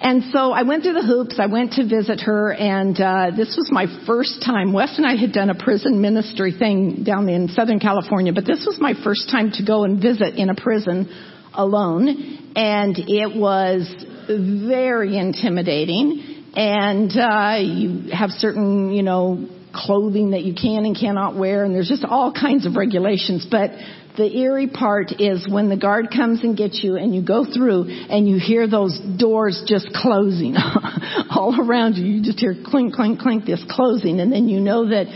And 0.00 0.24
so 0.32 0.52
I 0.52 0.64
went 0.64 0.82
through 0.82 0.94
the 0.94 1.06
hoops. 1.06 1.36
I 1.38 1.46
went 1.46 1.72
to 1.74 1.86
visit 1.86 2.20
her, 2.22 2.52
and 2.52 3.00
uh, 3.00 3.30
this 3.34 3.56
was 3.56 3.70
my 3.72 3.86
first 4.06 4.42
time. 4.44 4.72
Wes 4.72 4.98
and 4.98 5.06
I 5.06 5.16
had 5.16 5.32
done 5.32 5.48
a 5.48 5.54
prison 5.54 6.00
ministry 6.00 6.52
thing 6.58 7.04
down 7.04 7.28
in 7.28 7.48
Southern 7.48 7.80
California, 7.80 8.32
but 8.32 8.44
this 8.44 8.66
was 8.66 8.78
my 8.80 8.92
first 9.02 9.30
time 9.30 9.50
to 9.52 9.64
go 9.64 9.84
and 9.84 10.02
visit 10.02 10.34
in 10.34 10.50
a 10.50 10.54
prison 10.54 11.08
alone, 11.54 12.52
and 12.54 12.98
it 12.98 13.34
was 13.34 13.88
very 14.28 15.16
intimidating. 15.16 16.52
And 16.56 17.10
uh, 17.16 17.56
you 17.60 18.10
have 18.12 18.30
certain, 18.30 18.92
you 18.92 19.02
know, 19.02 19.48
clothing 19.74 20.30
that 20.30 20.42
you 20.42 20.54
can 20.54 20.84
and 20.84 20.96
cannot 20.98 21.36
wear, 21.36 21.64
and 21.64 21.74
there's 21.74 21.88
just 21.88 22.04
all 22.04 22.32
kinds 22.32 22.66
of 22.66 22.76
regulations. 22.76 23.46
But 23.50 23.70
the 24.16 24.30
eerie 24.36 24.68
part 24.68 25.12
is 25.20 25.46
when 25.50 25.68
the 25.68 25.76
guard 25.76 26.08
comes 26.14 26.44
and 26.44 26.56
gets 26.56 26.82
you 26.84 26.96
and 26.96 27.14
you 27.14 27.24
go 27.24 27.44
through 27.44 27.88
and 27.88 28.28
you 28.28 28.38
hear 28.38 28.68
those 28.68 28.98
doors 29.18 29.64
just 29.66 29.88
closing 29.92 30.54
all 31.30 31.56
around 31.60 31.94
you. 31.96 32.06
You 32.06 32.22
just 32.22 32.38
hear 32.38 32.54
clink, 32.64 32.94
clink, 32.94 33.18
clink, 33.18 33.44
this 33.44 33.64
closing, 33.68 34.20
and 34.20 34.32
then 34.32 34.48
you 34.48 34.60
know 34.60 34.88
that 34.90 35.06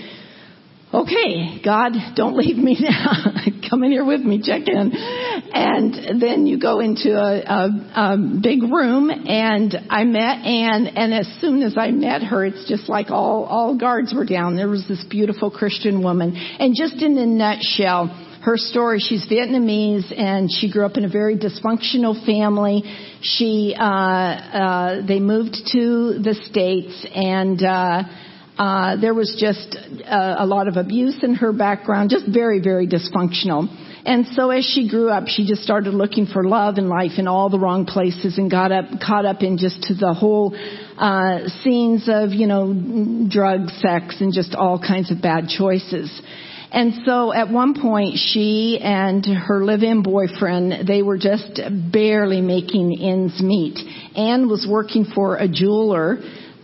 okay, 0.92 1.60
God, 1.64 1.92
don't 2.16 2.36
leave 2.36 2.56
me 2.56 2.76
now. 2.80 3.12
Come 3.70 3.84
in 3.84 3.92
here 3.92 4.04
with 4.04 4.22
me, 4.22 4.42
check 4.42 4.66
in. 4.66 4.92
And 5.52 6.20
then 6.20 6.46
you 6.46 6.58
go 6.58 6.80
into 6.80 7.14
a, 7.14 7.40
a, 7.40 8.12
a 8.12 8.16
big 8.42 8.62
room 8.62 9.10
and 9.10 9.74
I 9.90 10.04
met 10.04 10.44
Ann 10.44 10.86
and 10.88 11.14
as 11.14 11.28
soon 11.40 11.62
as 11.62 11.76
I 11.76 11.90
met 11.90 12.22
her, 12.22 12.44
it's 12.44 12.68
just 12.68 12.88
like 12.88 13.10
all, 13.10 13.44
all 13.44 13.76
guards 13.76 14.14
were 14.14 14.24
down. 14.24 14.56
There 14.56 14.68
was 14.68 14.86
this 14.88 15.04
beautiful 15.08 15.50
Christian 15.50 16.02
woman. 16.02 16.36
And 16.36 16.74
just 16.76 17.02
in 17.02 17.16
a 17.18 17.26
nutshell, 17.26 18.06
her 18.42 18.56
story, 18.56 19.00
she's 19.00 19.26
Vietnamese 19.26 20.16
and 20.16 20.48
she 20.50 20.70
grew 20.70 20.86
up 20.86 20.96
in 20.96 21.04
a 21.04 21.08
very 21.08 21.36
dysfunctional 21.36 22.24
family. 22.24 22.82
She, 23.20 23.74
uh, 23.78 23.84
uh, 23.84 25.06
they 25.06 25.20
moved 25.20 25.56
to 25.72 26.18
the 26.18 26.34
States 26.48 27.06
and, 27.14 27.62
uh, 27.62 28.02
uh, 28.58 29.00
there 29.00 29.14
was 29.14 29.36
just 29.38 29.78
uh, 30.04 30.34
a 30.38 30.44
lot 30.44 30.66
of 30.66 30.76
abuse 30.76 31.22
in 31.22 31.36
her 31.36 31.52
background, 31.52 32.10
just 32.10 32.26
very, 32.26 32.60
very 32.60 32.88
dysfunctional. 32.88 33.68
And 34.08 34.26
so 34.28 34.48
as 34.48 34.64
she 34.64 34.88
grew 34.88 35.10
up, 35.10 35.24
she 35.26 35.46
just 35.46 35.62
started 35.62 35.92
looking 35.92 36.24
for 36.24 36.42
love 36.42 36.78
and 36.78 36.88
life 36.88 37.18
in 37.18 37.28
all 37.28 37.50
the 37.50 37.58
wrong 37.58 37.84
places 37.84 38.38
and 38.38 38.50
got 38.50 38.72
up, 38.72 38.86
caught 39.06 39.26
up 39.26 39.42
in 39.42 39.58
just 39.58 39.82
to 39.82 39.94
the 39.94 40.14
whole, 40.14 40.56
uh, 40.96 41.46
scenes 41.62 42.08
of, 42.08 42.30
you 42.30 42.46
know, 42.46 42.72
drugs, 43.28 43.70
sex, 43.82 44.16
and 44.22 44.32
just 44.32 44.54
all 44.54 44.78
kinds 44.78 45.10
of 45.10 45.20
bad 45.20 45.48
choices. 45.48 46.10
And 46.72 46.94
so 47.04 47.34
at 47.34 47.50
one 47.50 47.78
point, 47.78 48.16
she 48.16 48.80
and 48.82 49.26
her 49.26 49.62
live-in 49.62 50.02
boyfriend, 50.02 50.88
they 50.88 51.02
were 51.02 51.18
just 51.18 51.60
barely 51.92 52.40
making 52.40 52.98
ends 52.98 53.42
meet. 53.42 53.78
Anne 54.16 54.48
was 54.48 54.66
working 54.66 55.04
for 55.04 55.36
a 55.36 55.46
jeweler 55.46 56.16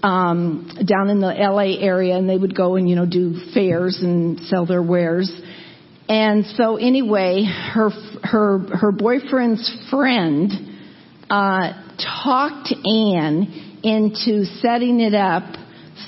um, 0.03 0.71
down 0.87 1.11
in 1.11 1.21
the 1.21 1.35
LA 1.35 1.79
area, 1.79 2.17
and 2.17 2.27
they 2.27 2.39
would 2.39 2.57
go 2.57 2.77
and 2.77 2.89
you 2.89 2.97
know 2.97 3.07
do 3.07 3.37
fairs 3.53 4.01
and 4.03 4.41
sell 4.41 4.65
their 4.65 4.83
wares. 4.83 5.31
And 6.09 6.45
so 6.57 6.77
anyway, 6.77 7.45
her 7.45 7.91
her 8.23 8.59
her 8.59 8.93
boyfriend's 8.93 9.89
friend 9.91 10.53
uh, 11.31 11.73
talked 12.23 12.73
Anne 12.85 13.81
into 13.83 14.45
setting 14.61 15.01
it 15.01 15.15
up 15.15 15.45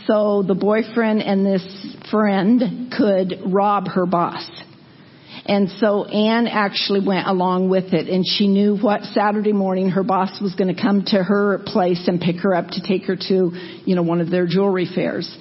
so 0.06 0.42
the 0.42 0.54
boyfriend 0.54 1.22
and 1.22 1.46
this 1.46 1.96
friend 2.10 2.92
could 2.96 3.40
rob 3.46 3.88
her 3.88 4.06
boss. 4.06 4.48
And 5.48 5.70
so 5.70 6.04
Anne 6.04 6.48
actually 6.48 7.06
went 7.06 7.28
along 7.28 7.68
with 7.68 7.94
it 7.94 8.08
and 8.08 8.24
she 8.26 8.48
knew 8.48 8.76
what 8.76 9.02
Saturday 9.02 9.52
morning 9.52 9.90
her 9.90 10.02
boss 10.02 10.40
was 10.40 10.54
going 10.56 10.74
to 10.74 10.80
come 10.80 11.04
to 11.06 11.22
her 11.22 11.60
place 11.64 12.08
and 12.08 12.20
pick 12.20 12.36
her 12.40 12.52
up 12.54 12.68
to 12.68 12.82
take 12.82 13.04
her 13.04 13.16
to, 13.16 13.52
you 13.84 13.94
know, 13.94 14.02
one 14.02 14.20
of 14.20 14.28
their 14.28 14.46
jewelry 14.46 14.88
fairs. 14.92 15.36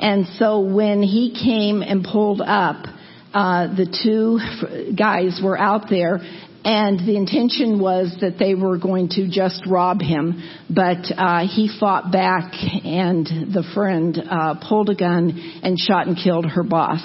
And 0.00 0.26
so 0.38 0.60
when 0.60 1.02
he 1.02 1.36
came 1.44 1.82
and 1.82 2.02
pulled 2.02 2.40
up, 2.40 2.86
uh, 3.32 3.74
the 3.74 3.86
two 4.02 4.94
guys 4.96 5.40
were 5.42 5.58
out 5.58 5.88
there 5.88 6.20
and 6.64 6.98
the 7.00 7.16
intention 7.16 7.80
was 7.80 8.14
that 8.20 8.38
they 8.38 8.54
were 8.54 8.76
going 8.76 9.08
to 9.10 9.28
just 9.30 9.64
rob 9.66 10.02
him, 10.02 10.42
but 10.68 10.98
uh, 11.16 11.46
he 11.48 11.70
fought 11.80 12.12
back, 12.12 12.52
and 12.84 13.26
the 13.26 13.64
friend 13.74 14.18
uh, 14.30 14.56
pulled 14.68 14.90
a 14.90 14.94
gun 14.94 15.60
and 15.62 15.78
shot 15.78 16.06
and 16.06 16.18
killed 16.22 16.44
her 16.44 16.62
boss. 16.62 17.00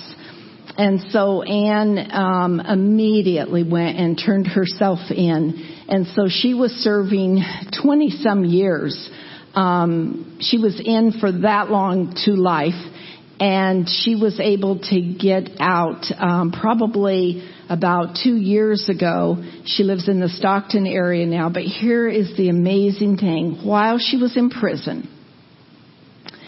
And 0.78 1.00
so 1.12 1.42
Anne 1.42 2.12
um, 2.12 2.60
immediately 2.60 3.64
went 3.64 3.98
and 3.98 4.22
turned 4.24 4.48
herself 4.48 5.00
in, 5.10 5.86
and 5.88 6.06
so 6.08 6.28
she 6.28 6.54
was 6.54 6.72
serving 6.72 7.42
20 7.82 8.10
some 8.10 8.44
years. 8.44 9.10
Um, 9.54 10.38
she 10.42 10.58
was 10.58 10.82
in 10.84 11.14
for 11.22 11.32
that 11.32 11.72
long 11.72 12.14
to 12.26 12.32
life, 12.32 12.74
and 13.40 13.90
she 13.90 14.16
was 14.16 14.40
able 14.40 14.80
to 14.80 15.02
get 15.02 15.50
out 15.60 16.06
um, 16.18 16.52
probably 16.52 17.50
about 17.70 18.18
two 18.24 18.36
years 18.36 18.88
ago. 18.88 19.44
She 19.66 19.84
lives 19.84 20.08
in 20.08 20.20
the 20.20 20.30
Stockton 20.30 20.88
area 20.88 21.26
now, 21.26 21.50
but 21.50 21.64
here 21.64 22.08
is 22.08 22.36
the 22.38 22.50
amazing 22.50 23.18
thing. 23.18 23.60
While 23.64 23.98
she 24.00 24.18
was 24.18 24.38
in 24.38 24.50
prison, 24.50 25.10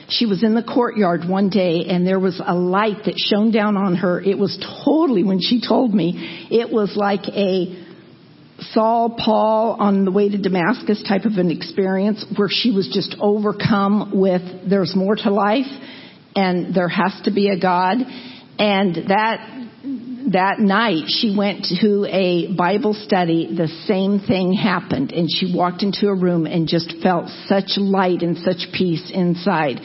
she 0.10 0.26
was 0.26 0.44
in 0.44 0.56
the 0.56 0.64
courtyard 0.64 1.28
one 1.28 1.50
day 1.50 1.86
and 1.90 2.08
there 2.08 2.20
was 2.20 2.42
a 2.46 2.56
light 2.56 3.04
that 3.06 3.16
shone 3.18 3.52
down 3.52 3.76
on 3.76 3.96
her. 3.96 4.22
It 4.22 4.38
was 4.38 4.58
totally, 4.86 5.24
when 5.24 5.42
she 5.42 5.62
told 5.62 5.94
me, 5.94 6.48
it 6.50 6.72
was 6.72 6.96
like 6.96 7.28
a 7.28 7.84
Saul, 8.72 9.18
Paul 9.24 9.78
on 9.80 10.06
the 10.06 10.12
way 10.12 10.30
to 10.30 10.38
Damascus 10.38 11.04
type 11.08 11.26
of 11.26 11.34
an 11.34 11.52
experience 11.52 12.26
where 12.36 12.50
she 12.50 12.72
was 12.72 12.90
just 12.92 13.16
overcome 13.20 14.14
with 14.16 14.42
there's 14.68 14.96
more 14.96 15.16
to 15.16 15.30
life 15.30 15.68
and 16.38 16.74
there 16.74 16.88
has 16.88 17.20
to 17.24 17.32
be 17.32 17.50
a 17.50 17.60
God. 17.60 17.98
And 18.60 18.96
that 19.10 19.58
that 20.34 20.60
night 20.60 21.06
she 21.08 21.36
went 21.38 21.66
to 21.82 22.06
a 22.10 22.54
Bible 22.54 22.94
study, 22.94 23.56
the 23.56 23.70
same 23.86 24.20
thing 24.20 24.54
happened. 24.54 25.12
And 25.12 25.30
she 25.32 25.54
walked 25.56 25.84
into 25.84 26.08
a 26.08 26.16
room 26.16 26.46
and 26.46 26.68
just 26.68 26.96
felt 27.02 27.30
such 27.48 27.78
light 27.78 28.22
and 28.22 28.38
such 28.38 28.68
peace 28.74 29.10
inside. 29.14 29.80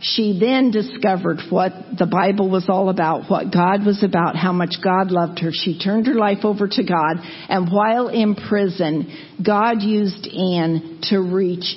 She 0.00 0.38
then 0.38 0.70
discovered 0.70 1.40
what 1.48 1.72
the 1.98 2.06
Bible 2.06 2.50
was 2.50 2.66
all 2.68 2.90
about, 2.90 3.30
what 3.30 3.50
God 3.50 3.86
was 3.86 4.02
about, 4.02 4.36
how 4.36 4.52
much 4.52 4.74
God 4.82 5.10
loved 5.10 5.38
her. 5.38 5.50
She 5.50 5.78
turned 5.78 6.06
her 6.08 6.14
life 6.14 6.44
over 6.44 6.68
to 6.68 6.84
God, 6.84 7.16
and 7.48 7.70
while 7.72 8.08
in 8.08 8.34
prison, 8.34 9.10
God 9.42 9.80
used 9.80 10.26
Anne 10.26 10.98
to 11.04 11.20
reach 11.20 11.76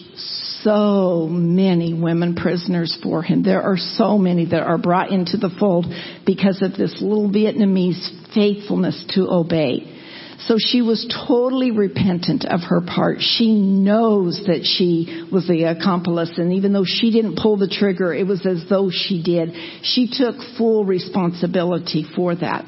so 0.63 1.27
many 1.29 1.93
women 1.93 2.35
prisoners 2.35 2.97
for 3.01 3.21
him. 3.21 3.43
There 3.43 3.61
are 3.61 3.77
so 3.77 4.17
many 4.17 4.45
that 4.45 4.63
are 4.63 4.77
brought 4.77 5.11
into 5.11 5.37
the 5.37 5.49
fold 5.59 5.85
because 6.25 6.61
of 6.61 6.73
this 6.73 7.01
little 7.01 7.29
Vietnamese 7.29 8.33
faithfulness 8.33 9.05
to 9.15 9.27
obey. 9.29 9.93
So 10.39 10.57
she 10.59 10.81
was 10.81 11.11
totally 11.27 11.71
repentant 11.71 12.45
of 12.45 12.61
her 12.61 12.81
part. 12.81 13.17
She 13.19 13.59
knows 13.59 14.43
that 14.45 14.63
she 14.63 15.27
was 15.31 15.47
the 15.47 15.63
accomplice, 15.63 16.37
and 16.37 16.53
even 16.53 16.73
though 16.73 16.85
she 16.85 17.11
didn't 17.11 17.37
pull 17.41 17.57
the 17.57 17.67
trigger, 17.67 18.13
it 18.13 18.27
was 18.27 18.45
as 18.45 18.63
though 18.69 18.89
she 18.91 19.23
did. 19.23 19.53
She 19.81 20.09
took 20.11 20.35
full 20.57 20.85
responsibility 20.85 22.05
for 22.15 22.35
that. 22.35 22.65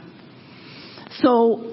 So 1.22 1.70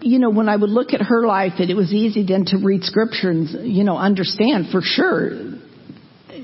you 0.00 0.18
know, 0.18 0.30
when 0.30 0.48
I 0.48 0.56
would 0.56 0.70
look 0.70 0.92
at 0.92 1.02
her 1.02 1.26
life, 1.26 1.54
it, 1.58 1.70
it 1.70 1.74
was 1.74 1.92
easy 1.92 2.24
then 2.24 2.44
to 2.46 2.58
read 2.58 2.84
scripture 2.84 3.30
and, 3.30 3.72
you 3.72 3.84
know, 3.84 3.96
understand 3.96 4.66
for 4.70 4.80
sure, 4.82 5.57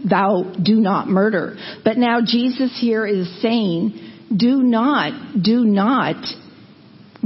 thou 0.08 0.54
do 0.62 0.76
not 0.76 1.08
murder. 1.08 1.56
But 1.84 1.96
now 1.96 2.20
Jesus 2.25 2.76
here 2.80 3.06
is 3.06 3.40
saying, 3.40 4.12
do 4.34 4.62
not, 4.62 5.42
do 5.42 5.64
not 5.64 6.25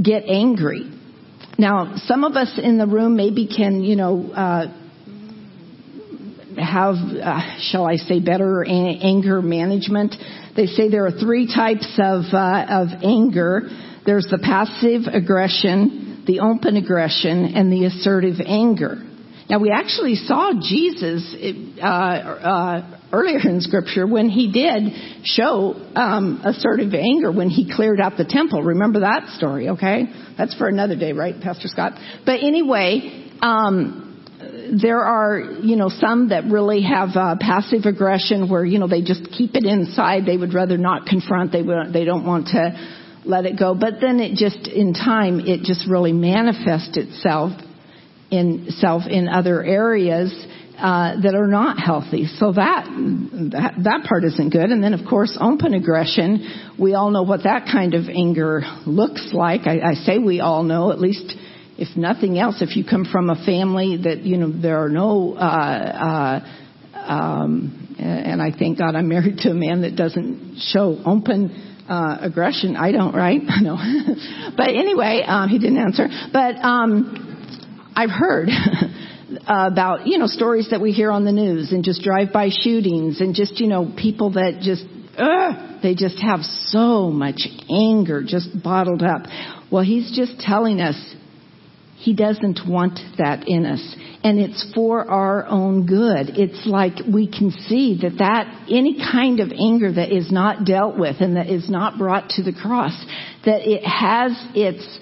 get 0.01 0.23
angry. 0.25 0.91
Now, 1.57 1.95
some 2.05 2.23
of 2.23 2.35
us 2.35 2.57
in 2.61 2.77
the 2.77 2.87
room 2.87 3.15
maybe 3.15 3.47
can, 3.47 3.83
you 3.83 3.95
know, 3.95 4.31
uh, 4.31 4.67
have, 6.57 6.95
uh, 6.95 7.59
shall 7.59 7.85
I 7.85 7.97
say, 7.97 8.19
better 8.19 8.63
anger 8.65 9.41
management. 9.41 10.15
They 10.55 10.67
say 10.67 10.89
there 10.89 11.05
are 11.05 11.11
three 11.11 11.47
types 11.53 11.99
of 12.01 12.25
uh, 12.33 12.65
of 12.69 13.03
anger. 13.03 13.69
There's 14.05 14.27
the 14.29 14.39
passive 14.39 15.13
aggression, 15.13 16.23
the 16.25 16.39
open 16.39 16.75
aggression 16.77 17.53
and 17.55 17.71
the 17.71 17.85
assertive 17.85 18.39
anger. 18.45 19.08
Now 19.49 19.57
we 19.57 19.71
actually 19.71 20.15
saw 20.15 20.53
Jesus 20.61 21.35
uh, 21.81 21.85
uh, 21.85 22.99
earlier 23.11 23.39
in 23.39 23.61
Scripture 23.61 24.05
when 24.05 24.29
he 24.29 24.51
did 24.51 24.93
show 25.23 25.73
um, 25.95 26.41
assertive 26.45 26.93
anger 26.93 27.31
when 27.31 27.49
he 27.49 27.73
cleared 27.73 27.99
out 27.99 28.15
the 28.15 28.25
temple. 28.25 28.61
Remember 28.61 28.99
that 28.99 29.29
story? 29.37 29.69
Okay, 29.69 30.05
that's 30.37 30.55
for 30.55 30.67
another 30.67 30.95
day, 30.95 31.13
right, 31.13 31.33
Pastor 31.41 31.67
Scott? 31.67 31.93
But 32.25 32.43
anyway. 32.43 33.25
Um, 33.41 34.05
there 34.81 34.99
are, 34.99 35.39
you 35.39 35.75
know, 35.75 35.89
some 35.89 36.29
that 36.29 36.43
really 36.45 36.83
have 36.83 37.09
uh, 37.15 37.35
passive 37.39 37.85
aggression 37.85 38.49
where, 38.49 38.63
you 38.63 38.77
know, 38.77 38.87
they 38.87 39.01
just 39.01 39.31
keep 39.31 39.55
it 39.55 39.65
inside. 39.65 40.25
They 40.25 40.37
would 40.37 40.53
rather 40.53 40.77
not 40.77 41.07
confront. 41.07 41.51
They 41.51 41.61
would, 41.61 41.91
they 41.91 42.05
don't 42.05 42.25
want 42.25 42.47
to 42.47 42.77
let 43.25 43.45
it 43.45 43.57
go. 43.57 43.73
But 43.73 43.95
then 43.99 44.19
it 44.19 44.35
just, 44.35 44.67
in 44.67 44.93
time, 44.93 45.39
it 45.41 45.63
just 45.63 45.89
really 45.89 46.13
manifests 46.13 46.97
itself 46.97 47.53
in 48.31 48.67
self 48.77 49.03
in 49.07 49.27
other 49.27 49.63
areas 49.63 50.33
uh, 50.77 51.19
that 51.21 51.35
are 51.35 51.47
not 51.47 51.77
healthy. 51.77 52.27
So 52.37 52.53
that, 52.53 52.85
that 53.51 53.73
that 53.83 54.05
part 54.07 54.23
isn't 54.23 54.51
good. 54.51 54.69
And 54.69 54.81
then, 54.81 54.93
of 54.93 55.05
course, 55.09 55.37
open 55.39 55.73
aggression. 55.73 56.73
We 56.79 56.93
all 56.93 57.11
know 57.11 57.23
what 57.23 57.43
that 57.43 57.67
kind 57.71 57.93
of 57.95 58.07
anger 58.07 58.61
looks 58.85 59.29
like. 59.33 59.67
I, 59.67 59.91
I 59.91 59.93
say 59.95 60.19
we 60.19 60.39
all 60.39 60.63
know, 60.63 60.91
at 60.91 60.99
least 60.99 61.35
if 61.77 61.97
nothing 61.97 62.39
else. 62.39 62.61
If 62.61 62.77
you 62.77 62.85
come 62.89 63.05
from 63.05 63.29
a 63.29 63.45
family 63.45 63.99
that 64.03 64.21
you 64.21 64.37
know 64.37 64.51
there 64.51 64.83
are 64.83 64.89
no. 64.89 65.33
Uh, 65.33 66.39
uh, 66.45 66.55
um, 66.95 67.95
and 67.99 68.41
I 68.41 68.51
thank 68.57 68.77
God 68.77 68.95
I'm 68.95 69.09
married 69.09 69.39
to 69.39 69.51
a 69.51 69.53
man 69.53 69.81
that 69.81 69.95
doesn't 69.95 70.59
show 70.59 71.01
open 71.05 71.83
uh, 71.89 72.17
aggression. 72.21 72.77
I 72.77 72.91
don't, 72.91 73.13
right? 73.13 73.41
No. 73.61 73.75
but 74.55 74.69
anyway, 74.69 75.23
um, 75.27 75.49
he 75.49 75.59
didn't 75.59 75.77
answer. 75.77 76.07
But 76.31 76.55
um, 76.63 77.28
I've 77.99 78.11
heard 78.11 78.47
about 79.45 80.07
you 80.07 80.17
know 80.19 80.27
stories 80.27 80.69
that 80.71 80.79
we 80.79 80.93
hear 80.93 81.11
on 81.11 81.25
the 81.25 81.33
news 81.33 81.73
and 81.73 81.83
just 81.83 82.01
drive-by 82.01 82.47
shootings 82.49 83.19
and 83.19 83.35
just 83.35 83.59
you 83.59 83.67
know 83.67 83.93
people 83.97 84.31
that 84.33 84.61
just 84.61 84.85
uh, 85.17 85.81
they 85.83 85.95
just 85.95 86.17
have 86.19 86.39
so 86.41 87.09
much 87.09 87.41
anger 87.69 88.23
just 88.25 88.63
bottled 88.63 89.03
up. 89.03 89.23
Well, 89.69 89.83
he's 89.83 90.15
just 90.15 90.39
telling 90.39 90.79
us 90.79 90.95
he 91.97 92.15
doesn't 92.15 92.61
want 92.65 92.97
that 93.17 93.49
in 93.49 93.65
us. 93.65 93.95
And 94.23 94.39
it's 94.39 94.71
for 94.73 95.05
our 95.11 95.45
own 95.45 95.85
good. 95.85 96.37
It's 96.37 96.65
like 96.65 96.93
we 97.13 97.27
can 97.27 97.51
see 97.51 97.99
that 98.01 98.19
that, 98.19 98.67
any 98.71 98.97
kind 98.97 99.41
of 99.41 99.51
anger 99.51 99.91
that 99.91 100.15
is 100.15 100.31
not 100.31 100.63
dealt 100.63 100.97
with 100.97 101.17
and 101.19 101.35
that 101.35 101.49
is 101.49 101.69
not 101.69 101.97
brought 101.97 102.29
to 102.31 102.43
the 102.43 102.53
cross, 102.53 102.93
that 103.43 103.69
it 103.69 103.83
has 103.83 104.31
its, 104.55 104.99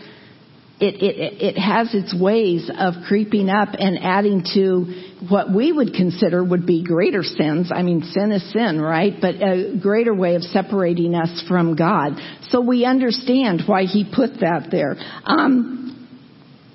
it, 0.80 1.02
it, 1.02 1.42
it 1.42 1.58
has 1.58 1.94
its 1.96 2.14
ways 2.14 2.70
of 2.78 2.94
creeping 3.08 3.50
up 3.50 3.70
and 3.74 3.98
adding 4.00 4.44
to 4.54 5.26
what 5.28 5.52
we 5.52 5.72
would 5.72 5.94
consider 5.94 6.44
would 6.44 6.68
be 6.68 6.84
greater 6.84 7.24
sins. 7.24 7.72
I 7.74 7.82
mean, 7.82 8.04
sin 8.04 8.32
is 8.32 8.52
sin, 8.54 8.80
right? 8.80 9.14
But 9.20 9.36
a 9.36 9.76
greater 9.82 10.14
way 10.14 10.36
of 10.36 10.44
separating 10.44 11.16
us 11.16 11.44
from 11.48 11.76
God. 11.76 12.14
So 12.50 12.62
we 12.62 12.86
understand 12.86 13.64
why 13.66 13.84
He 13.86 14.06
put 14.06 14.40
that 14.42 14.68
there. 14.70 14.96
Um, 15.26 15.88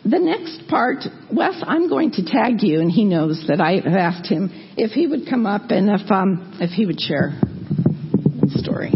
the 0.05 0.19
next 0.19 0.69
part, 0.69 1.05
Wes, 1.33 1.63
I'm 1.65 1.89
going 1.89 2.11
to 2.13 2.25
tag 2.25 2.61
you, 2.63 2.81
and 2.81 2.91
he 2.91 3.05
knows 3.05 3.45
that 3.47 3.61
I 3.61 3.75
have 3.75 3.87
asked 3.87 4.27
him 4.27 4.51
if 4.77 4.91
he 4.91 5.07
would 5.07 5.29
come 5.31 5.47
up 5.47 5.71
and 5.71 5.89
if 5.89 6.11
um, 6.11 6.59
if 6.61 6.71
he 6.71 6.87
would 6.87 7.01
share 7.01 7.39
the 7.41 8.59
story. 8.59 8.93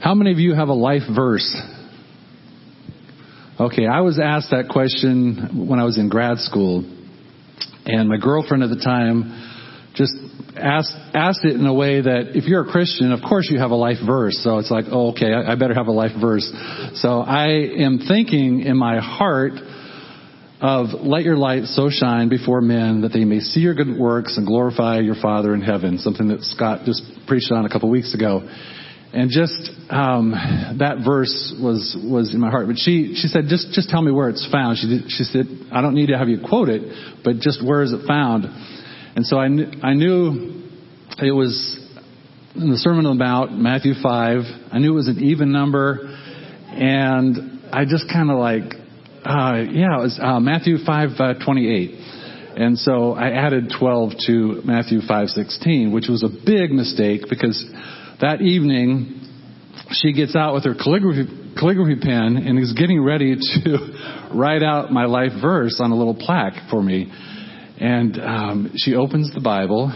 How 0.00 0.14
many 0.14 0.32
of 0.32 0.38
you 0.38 0.54
have 0.54 0.66
a 0.68 0.74
life 0.74 1.02
verse? 1.14 1.56
Okay, 3.60 3.86
I 3.88 4.02
was 4.02 4.20
asked 4.20 4.50
that 4.52 4.68
question 4.68 5.66
when 5.66 5.80
I 5.80 5.84
was 5.84 5.98
in 5.98 6.08
grad 6.08 6.38
school, 6.38 6.84
and 7.86 8.08
my 8.08 8.16
girlfriend 8.16 8.62
at 8.62 8.70
the 8.70 8.78
time 8.78 9.90
just 9.94 10.12
asked 10.56 10.94
asked 11.12 11.44
it 11.44 11.56
in 11.56 11.66
a 11.66 11.74
way 11.74 12.00
that 12.00 12.36
if 12.36 12.44
you're 12.44 12.62
a 12.62 12.70
Christian, 12.70 13.10
of 13.10 13.18
course 13.20 13.48
you 13.50 13.58
have 13.58 13.72
a 13.72 13.74
life 13.74 13.98
verse. 14.06 14.38
So 14.44 14.58
it's 14.58 14.70
like, 14.70 14.84
oh, 14.92 15.10
okay, 15.10 15.32
I, 15.32 15.52
I 15.52 15.54
better 15.56 15.74
have 15.74 15.88
a 15.88 15.92
life 15.92 16.12
verse. 16.20 16.48
So 17.02 17.18
I 17.18 17.48
am 17.82 17.98
thinking 18.06 18.60
in 18.60 18.76
my 18.76 19.00
heart 19.00 19.54
of 20.60 20.90
let 21.02 21.24
your 21.24 21.36
light 21.36 21.64
so 21.64 21.90
shine 21.90 22.28
before 22.28 22.60
men 22.60 23.00
that 23.00 23.12
they 23.12 23.24
may 23.24 23.40
see 23.40 23.58
your 23.58 23.74
good 23.74 23.98
works 23.98 24.36
and 24.36 24.46
glorify 24.46 25.00
your 25.00 25.16
Father 25.20 25.52
in 25.52 25.62
heaven. 25.62 25.98
Something 25.98 26.28
that 26.28 26.42
Scott 26.42 26.82
just 26.84 27.02
preached 27.26 27.50
on 27.50 27.66
a 27.66 27.68
couple 27.68 27.90
weeks 27.90 28.14
ago. 28.14 28.48
And 29.10 29.30
just 29.30 29.70
um, 29.88 30.32
that 30.78 30.98
verse 31.04 31.54
was 31.60 31.96
was 32.04 32.34
in 32.34 32.40
my 32.40 32.50
heart. 32.50 32.66
But 32.66 32.76
she 32.76 33.14
she 33.14 33.28
said, 33.28 33.44
just 33.48 33.72
just 33.72 33.88
tell 33.88 34.02
me 34.02 34.12
where 34.12 34.28
it's 34.28 34.46
found. 34.52 34.78
She 34.78 34.86
did, 34.86 35.10
she 35.10 35.24
said, 35.24 35.46
I 35.72 35.80
don't 35.80 35.94
need 35.94 36.08
to 36.08 36.18
have 36.18 36.28
you 36.28 36.40
quote 36.46 36.68
it, 36.68 36.82
but 37.24 37.36
just 37.38 37.64
where 37.64 37.82
is 37.82 37.92
it 37.92 38.06
found? 38.06 38.44
And 39.16 39.26
so 39.26 39.38
I, 39.38 39.48
kn- 39.48 39.80
I 39.82 39.94
knew 39.94 40.62
it 41.20 41.32
was 41.32 41.84
in 42.54 42.70
the 42.70 42.76
Sermon 42.76 43.06
on 43.06 43.18
the 43.18 43.24
Mount, 43.24 43.58
Matthew 43.58 43.94
5. 44.00 44.38
I 44.72 44.78
knew 44.78 44.92
it 44.92 44.94
was 44.94 45.08
an 45.08 45.18
even 45.18 45.50
number. 45.50 45.98
And 46.70 47.60
I 47.72 47.84
just 47.84 48.06
kind 48.12 48.30
of 48.30 48.38
like, 48.38 48.62
uh, 49.24 49.64
yeah, 49.74 49.98
it 49.98 50.02
was 50.02 50.20
uh, 50.22 50.38
Matthew 50.38 50.76
5, 50.84 51.08
uh, 51.18 51.34
28. 51.44 51.90
And 52.58 52.78
so 52.78 53.14
I 53.14 53.30
added 53.30 53.72
12 53.78 54.12
to 54.26 54.62
Matthew 54.64 55.00
5:16, 55.00 55.92
which 55.92 56.08
was 56.08 56.24
a 56.24 56.28
big 56.28 56.72
mistake 56.72 57.22
because 57.28 57.58
that 58.20 58.40
evening 58.40 59.18
she 59.90 60.12
gets 60.12 60.36
out 60.36 60.54
with 60.54 60.64
her 60.64 60.74
calligraphy, 60.74 61.54
calligraphy 61.58 62.00
pen 62.00 62.36
and 62.36 62.58
is 62.58 62.72
getting 62.72 63.02
ready 63.02 63.36
to 63.36 64.30
write 64.34 64.62
out 64.62 64.92
my 64.92 65.06
life 65.06 65.32
verse 65.40 65.80
on 65.82 65.90
a 65.90 65.96
little 65.96 66.14
plaque 66.14 66.68
for 66.70 66.82
me. 66.82 67.10
And 67.80 68.18
um, 68.20 68.72
she 68.76 68.94
opens 68.94 69.32
the 69.32 69.40
Bible 69.40 69.92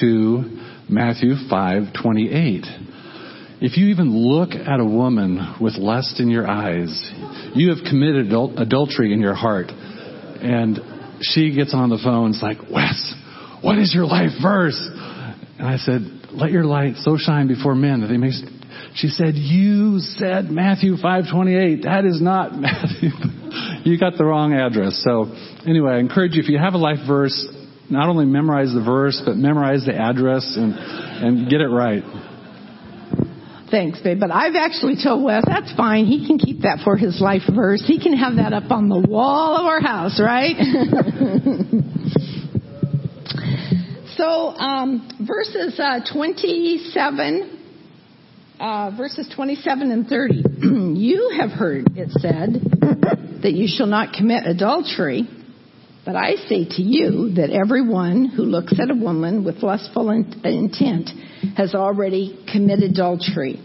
to 0.00 0.62
Matthew 0.88 1.34
5:28. 1.50 2.88
If 3.60 3.76
you 3.76 3.86
even 3.86 4.10
look 4.10 4.50
at 4.50 4.80
a 4.80 4.84
woman 4.84 5.56
with 5.60 5.74
lust 5.74 6.18
in 6.18 6.28
your 6.28 6.48
eyes, 6.48 7.12
you 7.54 7.72
have 7.72 7.84
committed 7.88 8.26
adul- 8.26 8.60
adultery 8.60 9.12
in 9.12 9.20
your 9.20 9.34
heart. 9.34 9.70
And 9.70 10.80
she 11.20 11.54
gets 11.54 11.72
on 11.72 11.88
the 11.88 12.00
phone. 12.02 12.30
It's 12.30 12.42
like, 12.42 12.58
Wes, 12.68 13.14
what 13.62 13.78
is 13.78 13.94
your 13.94 14.04
life 14.04 14.32
verse? 14.42 14.90
And 15.58 15.68
I 15.68 15.76
said, 15.76 16.21
Let 16.34 16.50
your 16.50 16.64
light 16.64 16.96
so 16.96 17.16
shine 17.18 17.46
before 17.46 17.74
men 17.74 18.00
that 18.00 18.06
they 18.06 18.16
may. 18.16 18.30
She 18.94 19.08
said, 19.08 19.34
You 19.34 19.98
said 19.98 20.50
Matthew 20.50 20.96
5:28. 20.96 21.82
That 21.84 22.04
is 22.04 22.20
not 22.20 22.52
Matthew. 22.58 23.10
you 23.84 23.98
got 23.98 24.16
the 24.16 24.24
wrong 24.24 24.54
address. 24.54 25.02
So 25.04 25.32
anyway, 25.66 25.92
I 25.92 25.98
encourage 25.98 26.34
you 26.34 26.42
if 26.42 26.48
you 26.48 26.58
have 26.58 26.74
a 26.74 26.78
life 26.78 27.06
verse, 27.06 27.46
not 27.90 28.08
only 28.08 28.24
memorize 28.24 28.72
the 28.72 28.82
verse, 28.82 29.20
but 29.24 29.36
memorize 29.36 29.84
the 29.84 29.94
address 29.94 30.54
and 30.56 30.72
and 30.74 31.50
get 31.50 31.60
it 31.60 31.68
right. 31.68 32.02
Thanks, 33.70 34.00
babe. 34.00 34.20
But 34.20 34.30
I've 34.30 34.54
actually 34.54 34.96
told 35.02 35.24
Wes 35.24 35.44
that's 35.46 35.74
fine. 35.74 36.04
He 36.04 36.26
can 36.26 36.38
keep 36.38 36.60
that 36.60 36.80
for 36.84 36.96
his 36.96 37.20
life 37.20 37.42
verse. 37.54 37.82
He 37.86 37.98
can 37.98 38.12
have 38.12 38.36
that 38.36 38.52
up 38.52 38.70
on 38.70 38.88
the 38.90 38.98
wall 39.00 39.56
of 39.56 39.64
our 39.64 39.80
house, 39.80 40.20
right? 40.20 40.56
so 44.22 44.28
um, 44.28 45.26
verses 45.26 45.80
uh, 45.80 45.98
27 46.12 47.58
uh, 48.60 48.92
verses 48.96 49.28
27 49.34 49.90
and 49.90 50.06
30. 50.06 50.44
you 51.00 51.32
have 51.36 51.50
heard 51.50 51.88
it 51.96 52.08
said 52.20 52.62
that 53.42 53.52
you 53.52 53.66
shall 53.66 53.88
not 53.88 54.12
commit 54.12 54.46
adultery. 54.46 55.28
But 56.04 56.14
I 56.14 56.36
say 56.36 56.64
to 56.64 56.82
you 56.82 57.34
that 57.34 57.50
everyone 57.50 58.26
who 58.26 58.42
looks 58.42 58.78
at 58.78 58.90
a 58.90 58.94
woman 58.94 59.44
with 59.44 59.56
lustful 59.64 60.10
intent 60.10 61.10
has 61.56 61.74
already 61.74 62.44
committed 62.52 62.92
adultery 62.92 63.60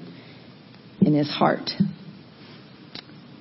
in 1.01 1.13
his 1.13 1.29
heart. 1.29 1.69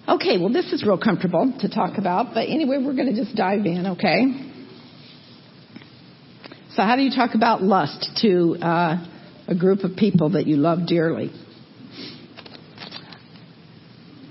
Okay, 0.06 0.36
well, 0.38 0.52
this 0.52 0.70
is 0.72 0.84
real 0.84 0.98
comfortable 0.98 1.54
to 1.60 1.68
talk 1.70 1.96
about, 1.96 2.34
but 2.34 2.42
anyway, 2.42 2.76
we're 2.78 2.94
going 2.94 3.14
to 3.14 3.24
just 3.24 3.34
dive 3.34 3.64
in, 3.64 3.86
okay? 3.98 4.45
So, 6.76 6.82
how 6.82 6.96
do 6.96 7.02
you 7.02 7.10
talk 7.10 7.34
about 7.34 7.62
lust 7.62 8.10
to 8.20 8.56
uh, 8.60 9.06
a 9.48 9.54
group 9.54 9.80
of 9.80 9.96
people 9.96 10.30
that 10.30 10.46
you 10.46 10.56
love 10.56 10.86
dearly? 10.86 11.32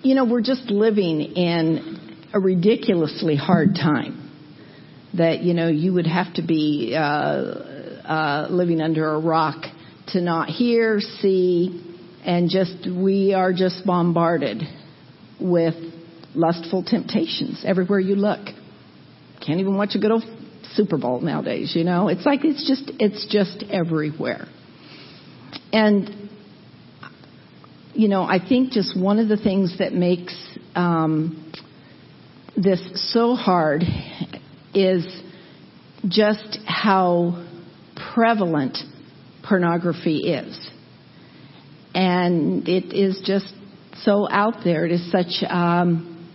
you 0.06 0.14
know, 0.14 0.24
we're 0.24 0.42
just 0.42 0.70
living 0.70 1.20
in 1.20 2.20
a 2.32 2.40
ridiculously 2.40 3.36
hard 3.36 3.74
time. 3.74 4.22
That, 5.16 5.42
you 5.42 5.56
know, 5.56 5.68
you 5.68 5.94
would 5.94 6.06
have 6.06 6.32
to 6.36 6.44
be 6.44 6.94
uh, 6.96 7.00
uh, 7.02 8.48
living 8.52 8.82
under 8.82 9.16
a 9.16 9.20
rock 9.20 9.66
to 10.10 10.22
not 10.22 10.50
hear, 10.50 11.00
see, 11.00 11.98
and 12.24 12.50
just, 12.50 12.88
we 12.88 13.34
are 13.34 13.52
just 13.52 13.84
bombarded 13.84 14.62
with 15.42 15.74
lustful 16.36 16.84
temptations 16.84 17.64
everywhere 17.66 18.00
you 18.00 18.16
look. 18.16 18.46
Can't 19.44 19.60
even 19.60 19.76
watch 19.76 19.96
a 19.96 20.00
good 20.00 20.12
old 20.12 20.24
Super 20.76 20.98
Bowl 20.98 21.22
nowadays, 21.22 21.74
you 21.76 21.84
know? 21.84 22.08
It's 22.08 22.26
like 22.26 22.42
it's 22.44 22.68
just, 22.68 22.92
it's 23.00 23.26
just 23.30 23.64
everywhere. 23.72 24.48
And 25.74 26.26
you 27.96 28.10
know, 28.10 28.24
I 28.24 28.40
think 28.46 28.72
just 28.72 29.00
one 29.00 29.20
of 29.20 29.30
the 29.30 29.38
things 29.38 29.78
that 29.80 29.94
makes 29.94 30.36
um, 30.76 31.54
this 32.58 33.14
so 33.14 33.36
hard 33.36 33.84
is 34.74 35.06
just 36.08 36.60
how 36.66 37.46
prevalent 38.14 38.78
pornography 39.48 40.18
is. 40.34 40.70
And 41.94 42.68
it 42.68 42.94
is 42.94 43.22
just 43.26 43.54
so 44.04 44.28
out 44.30 44.66
there. 44.66 44.86
It 44.86 44.92
is 44.92 45.10
such, 45.10 45.50
um, 45.50 46.30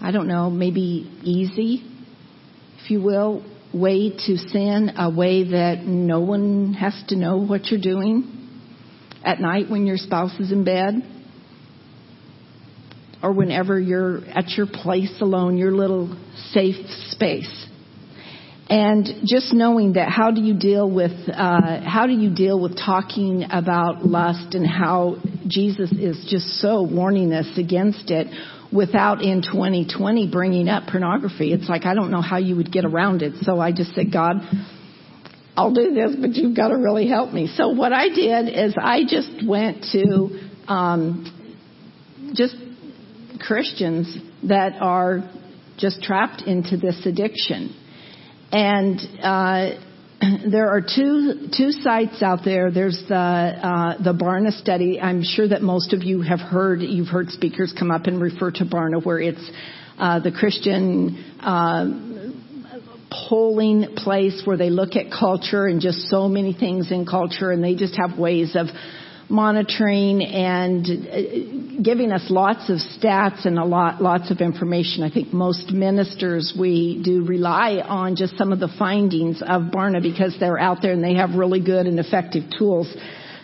I 0.00 0.10
don't 0.10 0.26
know, 0.26 0.50
maybe 0.50 1.08
easy, 1.22 1.84
if 2.82 2.90
you 2.90 3.00
will, 3.00 3.44
way 3.74 4.10
to 4.10 4.36
sin, 4.36 4.92
a 4.96 5.10
way 5.10 5.50
that 5.50 5.84
no 5.84 6.20
one 6.20 6.74
has 6.74 6.94
to 7.08 7.16
know 7.16 7.38
what 7.38 7.66
you're 7.66 7.80
doing 7.80 8.60
at 9.24 9.40
night 9.40 9.70
when 9.70 9.86
your 9.86 9.96
spouse 9.96 10.38
is 10.38 10.52
in 10.52 10.64
bed, 10.64 11.02
or 13.22 13.32
whenever 13.32 13.80
you're 13.80 14.24
at 14.26 14.50
your 14.50 14.66
place 14.66 15.20
alone, 15.20 15.56
your 15.56 15.72
little 15.72 16.16
safe 16.52 16.86
space. 17.08 17.66
And 18.68 19.06
just 19.26 19.52
knowing 19.52 19.94
that, 19.94 20.08
how 20.08 20.30
do 20.30 20.40
you 20.40 20.58
deal 20.58 20.90
with 20.90 21.12
uh, 21.28 21.80
how 21.84 22.06
do 22.06 22.12
you 22.12 22.34
deal 22.34 22.60
with 22.60 22.76
talking 22.78 23.44
about 23.50 24.06
lust 24.06 24.54
and 24.54 24.66
how 24.66 25.16
Jesus 25.46 25.92
is 25.92 26.26
just 26.30 26.60
so 26.60 26.82
warning 26.82 27.32
us 27.32 27.58
against 27.58 28.10
it 28.10 28.26
without 28.74 29.22
in 29.22 29.40
2020 29.40 30.28
bringing 30.30 30.68
up 30.68 30.88
pornography. 30.88 31.52
It's 31.52 31.68
like 31.68 31.86
I 31.86 31.94
don't 31.94 32.10
know 32.10 32.20
how 32.20 32.38
you 32.38 32.56
would 32.56 32.72
get 32.72 32.84
around 32.84 33.22
it. 33.22 33.34
So 33.42 33.60
I 33.60 33.70
just 33.70 33.94
said, 33.94 34.12
God, 34.12 34.36
I'll 35.56 35.72
do 35.72 35.94
this, 35.94 36.16
but 36.20 36.30
you've 36.34 36.56
got 36.56 36.68
to 36.68 36.76
really 36.76 37.06
help 37.06 37.32
me. 37.32 37.46
So 37.46 37.68
what 37.68 37.92
I 37.92 38.08
did 38.08 38.48
is 38.48 38.74
I 38.76 39.02
just 39.06 39.46
went 39.46 39.86
to 39.92 40.40
um, 40.66 42.32
just 42.34 42.56
Christians 43.38 44.18
that 44.48 44.72
are 44.80 45.30
just 45.78 46.02
trapped 46.02 46.42
into 46.42 46.76
this 46.76 47.06
addiction, 47.06 47.74
and 48.50 48.98
uh, 49.22 49.70
there 50.50 50.68
are 50.68 50.80
two 50.80 51.48
two 51.56 51.72
sites 51.72 52.22
out 52.22 52.40
there. 52.44 52.70
There's 52.70 53.02
the 53.08 53.14
uh, 53.14 54.02
the 54.02 54.12
Barna 54.12 54.52
study. 54.52 55.00
I'm 55.00 55.22
sure 55.22 55.48
that 55.48 55.62
most 55.62 55.92
of 55.92 56.02
you 56.02 56.22
have 56.22 56.40
heard. 56.40 56.82
You've 56.82 57.08
heard 57.08 57.30
speakers 57.30 57.74
come 57.76 57.90
up 57.90 58.06
and 58.06 58.20
refer 58.20 58.50
to 58.52 58.64
Barna, 58.64 59.04
where 59.04 59.20
it's 59.20 59.50
uh, 59.98 60.20
the 60.20 60.32
Christian 60.32 61.38
uh, 61.40 61.86
polling 63.28 63.94
place 63.96 64.42
where 64.44 64.56
they 64.56 64.70
look 64.70 64.96
at 64.96 65.06
culture 65.10 65.66
and 65.66 65.80
just 65.80 66.08
so 66.08 66.28
many 66.28 66.52
things 66.52 66.90
in 66.90 67.06
culture 67.06 67.52
and 67.52 67.62
they 67.62 67.74
just 67.76 67.96
have 67.96 68.18
ways 68.18 68.56
of 68.56 68.66
monitoring 69.34 70.22
and 70.22 70.86
uh, 70.86 71.82
giving 71.82 72.12
us 72.12 72.24
lots 72.30 72.70
of 72.70 72.78
stats 72.78 73.44
and 73.44 73.58
a 73.58 73.64
lot 73.64 74.00
lots 74.00 74.30
of 74.30 74.40
information. 74.40 75.02
I 75.02 75.10
think 75.10 75.32
most 75.32 75.70
ministers 75.72 76.54
we 76.58 77.02
do 77.04 77.26
rely 77.26 77.82
on 77.84 78.16
just 78.16 78.38
some 78.38 78.52
of 78.52 78.60
the 78.60 78.72
findings 78.78 79.42
of 79.42 79.62
Barna 79.72 80.00
because 80.00 80.36
they're 80.38 80.58
out 80.58 80.78
there 80.80 80.92
and 80.92 81.02
they 81.02 81.14
have 81.16 81.34
really 81.34 81.60
good 81.60 81.86
and 81.86 81.98
effective 81.98 82.44
tools. 82.56 82.94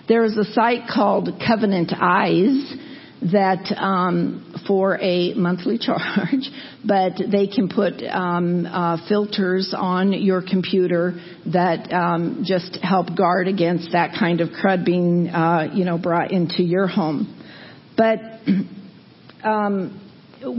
There 0.09 0.25
is 0.25 0.37
a 0.37 0.45
site 0.45 0.89
called 0.89 1.43
Covenant 1.47 1.93
Eyes 1.95 2.75
that 3.23 3.71
um, 3.77 4.55
for 4.67 4.99
a 5.01 5.35
monthly 5.35 5.79
charge, 5.79 6.49
but 6.85 7.13
they 7.31 7.47
can 7.47 7.69
put 7.69 8.03
um, 8.03 8.65
uh, 8.67 8.97
filters 9.09 9.75
on 9.77 10.13
your 10.13 10.43
computer 10.43 11.21
that 11.53 11.93
um, 11.93 12.43
just 12.45 12.79
help 12.83 13.15
guard 13.17 13.47
against 13.47 13.93
that 13.93 14.17
kind 14.19 14.41
of 14.41 14.49
crud 14.49 14.85
being, 14.85 15.29
uh, 15.29 15.71
you 15.75 15.85
know, 15.85 15.99
brought 15.99 16.33
into 16.33 16.63
your 16.63 16.87
home. 16.87 17.37
But 17.97 18.21
um, 19.45 20.01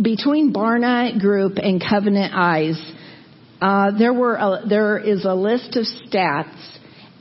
between 0.03 0.53
Barna 0.53 1.19
Group 1.19 1.57
and 1.57 1.81
Covenant 1.81 2.33
Eyes, 2.35 2.93
uh, 3.59 3.97
there 3.97 4.13
were 4.13 4.35
a, 4.35 4.61
there 4.67 4.99
is 4.99 5.25
a 5.25 5.33
list 5.33 5.75
of 5.77 5.85
stats, 5.85 6.77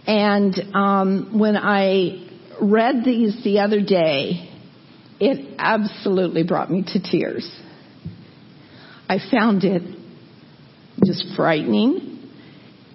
and 0.06 0.54
um, 0.74 1.38
when 1.38 1.56
I 1.56 2.26
read 2.60 3.04
these 3.04 3.42
the 3.44 3.60
other 3.60 3.80
day, 3.80 4.49
it 5.20 5.54
absolutely 5.58 6.42
brought 6.42 6.70
me 6.70 6.82
to 6.82 7.00
tears. 7.00 7.48
I 9.08 9.18
found 9.30 9.64
it 9.64 9.82
just 11.04 11.26
frightening 11.36 12.32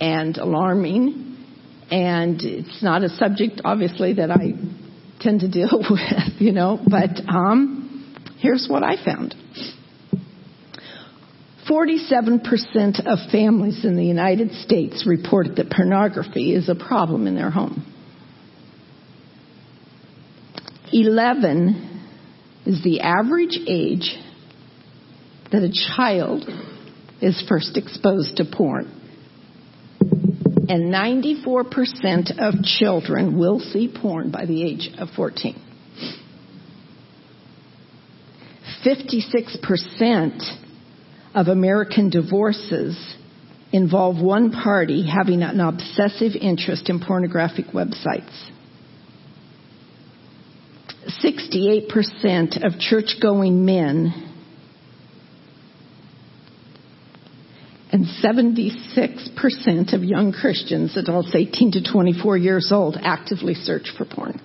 and 0.01 0.35
alarming, 0.37 1.37
and 1.91 2.41
it's 2.41 2.81
not 2.81 3.03
a 3.03 3.09
subject, 3.09 3.61
obviously, 3.63 4.13
that 4.13 4.31
I 4.31 4.53
tend 5.19 5.41
to 5.41 5.49
deal 5.49 5.69
with, 5.89 6.41
you 6.41 6.51
know, 6.51 6.79
but 6.83 7.21
um, 7.29 8.15
here's 8.39 8.67
what 8.69 8.83
I 8.83 9.03
found. 9.03 9.35
47% 11.69 13.07
of 13.07 13.31
families 13.31 13.85
in 13.85 13.95
the 13.95 14.05
United 14.05 14.51
States 14.51 15.05
report 15.07 15.55
that 15.55 15.71
pornography 15.71 16.53
is 16.53 16.69
a 16.69 16.75
problem 16.75 17.25
in 17.27 17.35
their 17.35 17.49
home. 17.49 17.91
11 20.91 21.94
is 22.65 22.83
the 22.83 23.01
average 23.01 23.57
age 23.67 24.15
that 25.51 25.61
a 25.61 25.71
child 25.95 26.49
is 27.21 27.43
first 27.47 27.77
exposed 27.77 28.37
to 28.37 28.45
porn. 28.45 28.91
And 30.67 30.91
94% 30.91 32.39
of 32.39 32.63
children 32.63 33.37
will 33.37 33.59
see 33.59 33.87
porn 33.93 34.31
by 34.31 34.45
the 34.45 34.63
age 34.63 34.89
of 34.97 35.09
14. 35.15 35.61
56% 38.83 40.57
of 41.33 41.47
American 41.47 42.09
divorces 42.09 43.15
involve 43.71 44.21
one 44.21 44.51
party 44.51 45.07
having 45.07 45.41
an 45.41 45.59
obsessive 45.59 46.33
interest 46.39 46.89
in 46.89 46.99
pornographic 46.99 47.67
websites. 47.67 48.49
68% 51.37 52.65
of 52.65 52.79
church 52.79 53.17
going 53.21 53.65
men 53.65 54.25
and 57.91 58.05
76% 58.05 59.93
of 59.93 60.03
young 60.03 60.33
Christians, 60.33 60.97
adults 60.97 61.33
18 61.33 61.71
to 61.71 61.91
24 61.91 62.37
years 62.37 62.71
old, 62.71 62.97
actively 63.01 63.53
search 63.53 63.93
for 63.97 64.05
porn. 64.05 64.41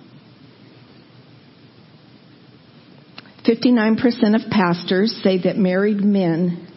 59% 3.45 4.35
of 4.35 4.49
pastors 4.51 5.19
say 5.23 5.41
that 5.43 5.57
married 5.57 6.01
men 6.01 6.67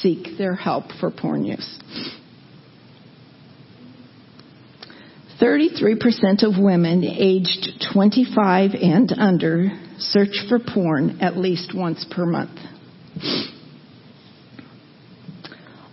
seek 0.00 0.38
their 0.38 0.54
help 0.54 0.86
for 0.98 1.10
porn 1.10 1.44
use. 1.44 1.78
33% 5.44 6.42
of 6.42 6.58
women 6.58 7.04
aged 7.04 7.84
25 7.92 8.70
and 8.80 9.12
under 9.12 9.68
search 9.98 10.42
for 10.48 10.58
porn 10.58 11.18
at 11.20 11.36
least 11.36 11.74
once 11.76 12.06
per 12.10 12.24
month. 12.24 12.58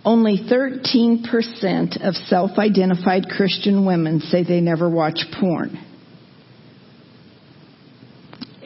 Only 0.06 0.38
13% 0.38 2.02
of 2.02 2.14
self 2.14 2.52
identified 2.58 3.28
Christian 3.28 3.84
women 3.84 4.20
say 4.20 4.42
they 4.42 4.62
never 4.62 4.88
watch 4.88 5.20
porn. 5.38 5.78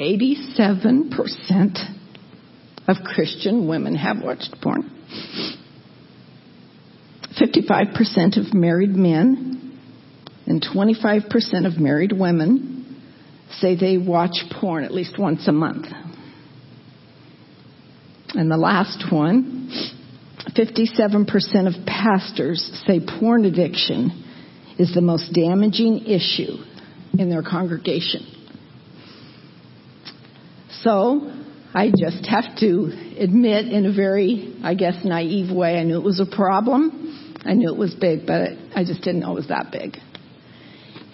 87% 0.00 1.96
of 2.86 2.96
Christian 3.04 3.66
women 3.66 3.96
have 3.96 4.18
watched 4.22 4.54
porn. 4.62 4.88
55% 7.40 8.38
of 8.38 8.54
married 8.54 8.94
men 8.94 9.65
and 10.46 10.62
25% 10.62 11.66
of 11.66 11.78
married 11.78 12.12
women 12.12 13.02
say 13.58 13.76
they 13.76 13.98
watch 13.98 14.36
porn 14.60 14.84
at 14.84 14.92
least 14.92 15.18
once 15.18 15.46
a 15.48 15.52
month. 15.52 15.86
And 18.34 18.50
the 18.50 18.56
last 18.56 19.10
one, 19.10 19.70
57% 20.56 21.66
of 21.66 21.86
pastors 21.86 22.82
say 22.86 23.00
porn 23.00 23.44
addiction 23.44 24.24
is 24.78 24.94
the 24.94 25.00
most 25.00 25.32
damaging 25.32 26.06
issue 26.06 26.56
in 27.18 27.30
their 27.30 27.42
congregation. 27.42 28.26
So, 30.82 31.32
I 31.74 31.90
just 31.90 32.26
have 32.26 32.56
to 32.60 33.16
admit 33.18 33.66
in 33.66 33.86
a 33.86 33.92
very, 33.92 34.56
I 34.62 34.74
guess, 34.74 35.04
naive 35.04 35.54
way, 35.54 35.78
I 35.78 35.82
knew 35.82 35.98
it 35.98 36.04
was 36.04 36.20
a 36.20 36.36
problem. 36.36 37.34
I 37.44 37.54
knew 37.54 37.72
it 37.72 37.78
was 37.78 37.94
big, 37.94 38.26
but 38.26 38.50
I 38.74 38.84
just 38.84 39.02
didn't 39.02 39.20
know 39.20 39.32
it 39.32 39.34
was 39.34 39.48
that 39.48 39.70
big. 39.72 39.96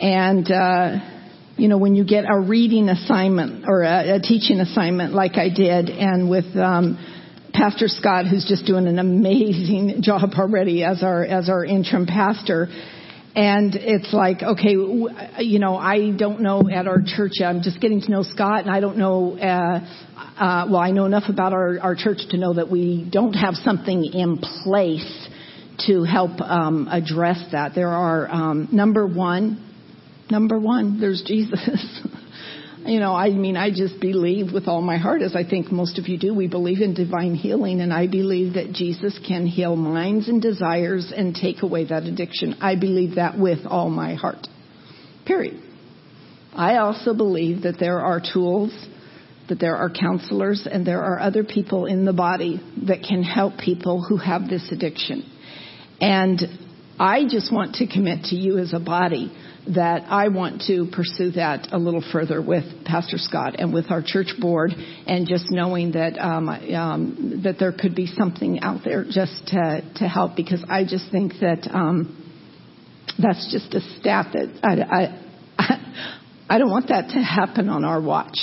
And, 0.02 0.50
uh, 0.50 0.96
you 1.56 1.68
know, 1.68 1.78
when 1.78 1.94
you 1.94 2.04
get 2.04 2.24
a 2.28 2.40
reading 2.40 2.88
assignment 2.88 3.66
or 3.68 3.82
a, 3.82 4.16
a 4.16 4.20
teaching 4.20 4.58
assignment 4.58 5.14
like 5.14 5.36
I 5.36 5.48
did, 5.48 5.90
and 5.90 6.28
with 6.28 6.56
um, 6.56 6.98
Pastor 7.54 7.86
Scott, 7.86 8.26
who's 8.26 8.44
just 8.44 8.66
doing 8.66 8.88
an 8.88 8.98
amazing 8.98 9.98
job 10.02 10.30
already 10.36 10.82
as 10.82 11.04
our 11.04 11.22
as 11.24 11.48
our 11.48 11.64
interim 11.64 12.06
pastor, 12.06 12.66
and 13.36 13.76
it's 13.76 14.12
like, 14.12 14.42
okay, 14.42 14.72
you 14.72 15.60
know, 15.60 15.76
I 15.76 16.10
don't 16.10 16.40
know 16.40 16.68
at 16.68 16.88
our 16.88 17.00
church. 17.06 17.34
I'm 17.40 17.62
just 17.62 17.80
getting 17.80 18.00
to 18.00 18.10
know 18.10 18.24
Scott, 18.24 18.62
and 18.62 18.70
I 18.70 18.80
don't 18.80 18.98
know. 18.98 19.38
Uh, 19.38 19.86
uh, 20.18 20.66
well, 20.68 20.80
I 20.80 20.90
know 20.90 21.06
enough 21.06 21.28
about 21.28 21.52
our, 21.52 21.78
our 21.78 21.94
church 21.94 22.18
to 22.30 22.38
know 22.38 22.54
that 22.54 22.68
we 22.68 23.08
don't 23.08 23.34
have 23.34 23.54
something 23.54 24.04
in 24.04 24.38
place 24.38 25.28
to 25.86 26.02
help 26.02 26.40
um, 26.40 26.88
address 26.90 27.40
that. 27.52 27.76
There 27.76 27.90
are 27.90 28.28
um, 28.28 28.68
number 28.72 29.06
one, 29.06 29.71
number 30.30 30.58
one. 30.58 31.00
There's 31.00 31.22
Jesus. 31.26 31.60
you 32.86 33.00
know, 33.00 33.14
I 33.14 33.30
mean, 33.30 33.56
I 33.56 33.70
just 33.70 34.00
believe 34.00 34.52
with 34.52 34.66
all 34.66 34.82
my 34.82 34.96
heart, 34.98 35.22
as 35.22 35.36
I 35.36 35.48
think 35.48 35.70
most 35.70 35.98
of 35.98 36.08
you 36.08 36.18
do, 36.18 36.34
we 36.34 36.48
believe 36.48 36.80
in 36.80 36.94
divine 36.94 37.34
healing, 37.34 37.80
and 37.80 37.92
I 37.92 38.06
believe 38.06 38.54
that 38.54 38.72
Jesus 38.72 39.18
can 39.26 39.46
heal 39.46 39.76
minds 39.76 40.28
and 40.28 40.42
desires 40.42 41.12
and 41.14 41.34
take 41.34 41.62
away 41.62 41.84
that 41.86 42.04
addiction. 42.04 42.56
I 42.60 42.76
believe 42.76 43.16
that 43.16 43.38
with 43.38 43.60
all 43.66 43.90
my 43.90 44.14
heart. 44.14 44.46
Period. 45.26 45.62
I 46.54 46.76
also 46.78 47.14
believe 47.14 47.62
that 47.62 47.78
there 47.78 48.00
are 48.00 48.20
tools, 48.20 48.72
that 49.48 49.58
there 49.60 49.76
are 49.76 49.90
counselors, 49.90 50.66
and 50.70 50.86
there 50.86 51.02
are 51.02 51.18
other 51.18 51.44
people 51.44 51.86
in 51.86 52.04
the 52.04 52.12
body 52.12 52.60
that 52.86 53.02
can 53.08 53.22
help 53.22 53.58
people 53.58 54.04
who 54.06 54.16
have 54.16 54.48
this 54.48 54.70
addiction. 54.70 55.24
And 56.00 56.40
I 56.98 57.24
just 57.28 57.52
want 57.52 57.76
to 57.76 57.86
commit 57.86 58.24
to 58.24 58.36
you 58.36 58.58
as 58.58 58.74
a 58.74 58.80
body 58.80 59.32
that 59.68 60.06
I 60.08 60.28
want 60.28 60.62
to 60.66 60.88
pursue 60.92 61.32
that 61.32 61.68
a 61.72 61.78
little 61.78 62.02
further 62.12 62.42
with 62.42 62.64
Pastor 62.84 63.16
Scott 63.16 63.56
and 63.58 63.72
with 63.72 63.90
our 63.90 64.02
church 64.04 64.34
board, 64.40 64.72
and 65.06 65.26
just 65.26 65.46
knowing 65.50 65.92
that 65.92 66.18
um, 66.18 66.48
um, 66.48 67.40
that 67.44 67.58
there 67.60 67.72
could 67.72 67.94
be 67.94 68.06
something 68.06 68.60
out 68.60 68.80
there 68.84 69.04
just 69.04 69.46
to 69.48 69.82
to 69.96 70.08
help 70.08 70.34
because 70.36 70.64
I 70.68 70.84
just 70.84 71.10
think 71.12 71.34
that 71.40 71.68
um, 71.72 72.18
that's 73.20 73.52
just 73.52 73.72
a 73.74 73.80
stat 73.98 74.32
that 74.32 74.60
I, 74.64 75.02
I 75.58 75.76
I 76.56 76.58
don't 76.58 76.70
want 76.70 76.88
that 76.88 77.10
to 77.10 77.18
happen 77.20 77.68
on 77.68 77.84
our 77.84 78.00
watch. 78.00 78.38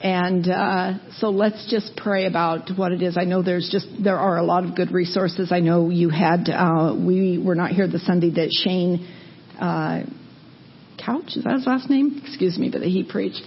And 0.00 0.46
uh, 0.48 1.10
so 1.16 1.30
let's 1.30 1.68
just 1.68 1.96
pray 1.96 2.26
about 2.26 2.70
what 2.76 2.92
it 2.92 3.02
is. 3.02 3.16
I 3.16 3.24
know 3.24 3.42
there's 3.42 3.68
just 3.72 3.88
there 4.02 4.18
are 4.18 4.36
a 4.36 4.44
lot 4.44 4.64
of 4.64 4.76
good 4.76 4.92
resources. 4.92 5.50
I 5.50 5.58
know 5.60 5.88
you 5.88 6.08
had 6.08 6.48
uh, 6.48 6.94
we 6.94 7.42
were 7.42 7.56
not 7.56 7.70
here 7.70 7.88
the 7.88 7.98
Sunday 7.98 8.30
that 8.30 8.50
Shane 8.62 9.08
uh, 9.58 10.02
Couch, 11.04 11.36
is 11.36 11.44
that 11.44 11.54
his 11.54 11.66
last 11.66 11.88
name? 11.88 12.20
Excuse 12.24 12.58
me, 12.58 12.70
but 12.70 12.82
he 12.82 13.04
preached. 13.08 13.42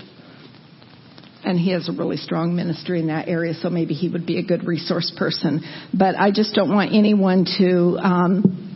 And 1.44 1.60
he 1.60 1.72
has 1.72 1.90
a 1.90 1.92
really 1.92 2.18
strong 2.18 2.56
ministry 2.56 3.00
in 3.00 3.08
that 3.08 3.28
area, 3.28 3.54
so 3.56 3.70
maybe 3.70 3.94
he 3.94 4.10
would 4.10 4.26
be 4.26 4.38
a 4.38 4.44
good 4.44 4.66
resource 4.66 5.12
person. 5.18 5.62
But 5.94 6.16
I 6.16 6.32
just 6.32 6.54
don't 6.54 6.70
want 6.70 6.94
anyone 6.94 7.46
to 7.58 7.98
um, 8.00 8.72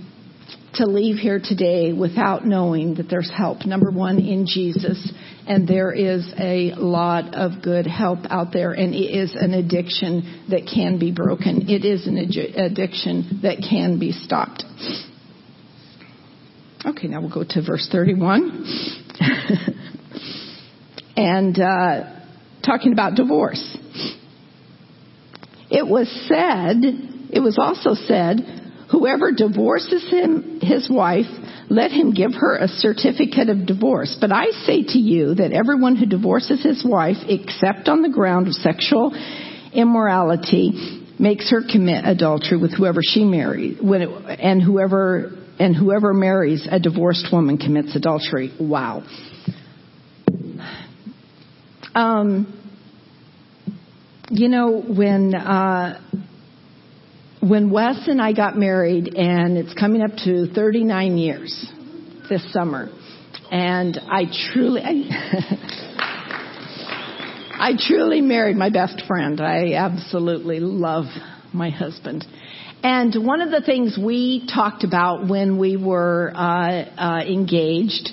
to 0.76 0.86
leave 0.86 1.17
here 1.17 1.39
today 1.41 1.93
without 1.93 2.45
knowing 2.45 2.95
that 2.95 3.10
there's 3.10 3.32
help. 3.32 3.65
Number 3.65 3.91
one, 3.91 4.19
in 4.19 4.45
Jesus, 4.45 5.12
and 5.48 5.67
there 5.67 5.91
is 5.91 6.26
a 6.38 6.74
lot 6.76 7.34
of 7.36 7.62
good 7.63 7.88
help 7.88 8.19
out 8.30 8.52
there, 8.52 8.71
and 8.71 8.93
it 8.93 8.98
is 8.98 9.36
an 9.39 9.54
addiction 9.54 10.45
that 10.50 10.69
can 10.71 11.00
be 11.00 11.12
broken. 11.12 11.69
It 11.69 11.86
is 11.86 12.08
an 12.08 12.17
addiction 12.17 13.39
that 13.43 13.65
can 13.67 14.00
be 14.00 14.12
stopped. 14.12 14.63
Okay, 16.86 17.08
now 17.08 17.19
we'll 17.19 17.34
go 17.34 17.43
to 17.43 17.62
verse 17.63 17.89
31. 17.91 18.63
and 21.17 21.60
uh, 21.60 22.19
talking 22.63 22.93
about 22.93 23.15
divorce. 23.15 23.78
It 25.71 25.88
was 25.88 26.08
said, 26.28 26.78
it 27.32 27.41
was 27.41 27.58
also 27.58 27.95
said, 27.95 28.38
whoever 28.91 29.32
divorces 29.32 30.08
him, 30.08 30.60
his 30.62 30.88
wife 30.88 31.26
let 31.71 31.89
him 31.89 32.13
give 32.13 32.34
her 32.36 32.58
a 32.58 32.67
certificate 32.67 33.50
of 33.50 33.65
divorce. 33.65 34.15
But 34.21 34.32
I 34.32 34.52
say 34.65 34.84
to 34.84 35.00
you 35.00 35.34
that 35.36 35.54
everyone 35.54 35.95
who 35.95 36.06
divorces 36.06 36.62
his 36.62 36.86
wife, 36.88 37.17
except 37.28 37.88
on 37.88 38.04
the 38.04 38.10
ground 38.10 38.45
of 38.45 38.54
sexual 38.54 39.12
immorality, 39.74 41.02
makes 41.17 41.50
her 41.50 41.62
commit 41.67 42.06
adultery 42.06 42.60
with 42.60 42.78
whoever 42.78 43.00
she 43.02 43.24
marries, 43.24 43.80
and 43.82 44.62
whoever 44.62 45.32
and 45.60 45.76
whoever 45.76 46.13
marries 46.13 46.68
a 46.70 46.80
divorced 46.80 47.28
woman 47.32 47.58
commits 47.58 47.96
adultery. 47.96 48.52
Wow. 48.60 49.04
Um, 51.94 52.62
you 54.30 54.50
know 54.50 54.82
when 54.82 55.34
uh, 55.34 56.02
when 57.41 57.70
Wes 57.70 58.08
and 58.08 58.22
I 58.22 58.34
got 58.34 58.58
married, 58.58 59.15
and 59.15 59.58
it's 59.58 59.74
coming 59.74 60.02
up 60.02 60.12
to 60.26 60.48
39 60.54 61.18
years 61.18 61.72
this 62.28 62.52
summer, 62.52 62.89
and 63.52 64.00
I 64.10 64.24
truly. 64.52 64.82
I, 64.84 65.72
I 67.58 67.72
truly 67.80 68.20
married 68.20 68.58
my 68.58 68.70
best 68.70 69.04
friend. 69.08 69.39
I 69.39 69.76
absolutely 69.76 70.60
love 70.60 71.06
my 71.54 71.70
husband. 71.70 72.26
And 72.86 73.26
one 73.26 73.41
of 73.41 73.50
the 73.50 73.62
things 73.62 73.98
we 73.98 74.48
talked 74.54 74.84
about 74.84 75.28
when 75.28 75.58
we 75.58 75.76
were 75.76 76.32
uh, 76.36 76.39
uh, 76.39 77.24
engaged 77.28 78.10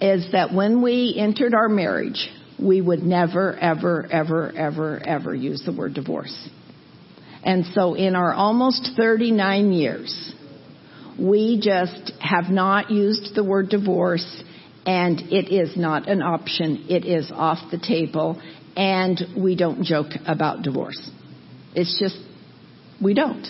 is 0.00 0.32
that 0.32 0.54
when 0.54 0.80
we 0.80 1.14
entered 1.18 1.52
our 1.52 1.68
marriage, 1.68 2.30
we 2.58 2.80
would 2.80 3.02
never, 3.02 3.54
ever, 3.54 4.06
ever, 4.10 4.50
ever, 4.56 5.02
ever 5.04 5.34
use 5.34 5.64
the 5.66 5.72
word 5.72 5.92
divorce. 5.92 6.48
And 7.42 7.66
so 7.74 7.92
in 7.92 8.16
our 8.16 8.32
almost 8.32 8.92
39 8.96 9.72
years, 9.72 10.34
we 11.20 11.60
just 11.62 12.10
have 12.20 12.48
not 12.48 12.90
used 12.90 13.34
the 13.34 13.44
word 13.44 13.68
divorce 13.68 14.42
and 14.86 15.20
it 15.30 15.52
is 15.52 15.76
not 15.76 16.08
an 16.08 16.22
option. 16.22 16.86
It 16.88 17.04
is 17.04 17.30
off 17.30 17.70
the 17.70 17.78
table 17.78 18.40
and 18.78 19.20
we 19.36 19.56
don't 19.56 19.84
joke 19.84 20.12
about 20.26 20.62
divorce. 20.62 21.10
It's 21.74 22.00
just, 22.00 22.16
we 22.98 23.12
don't. 23.12 23.46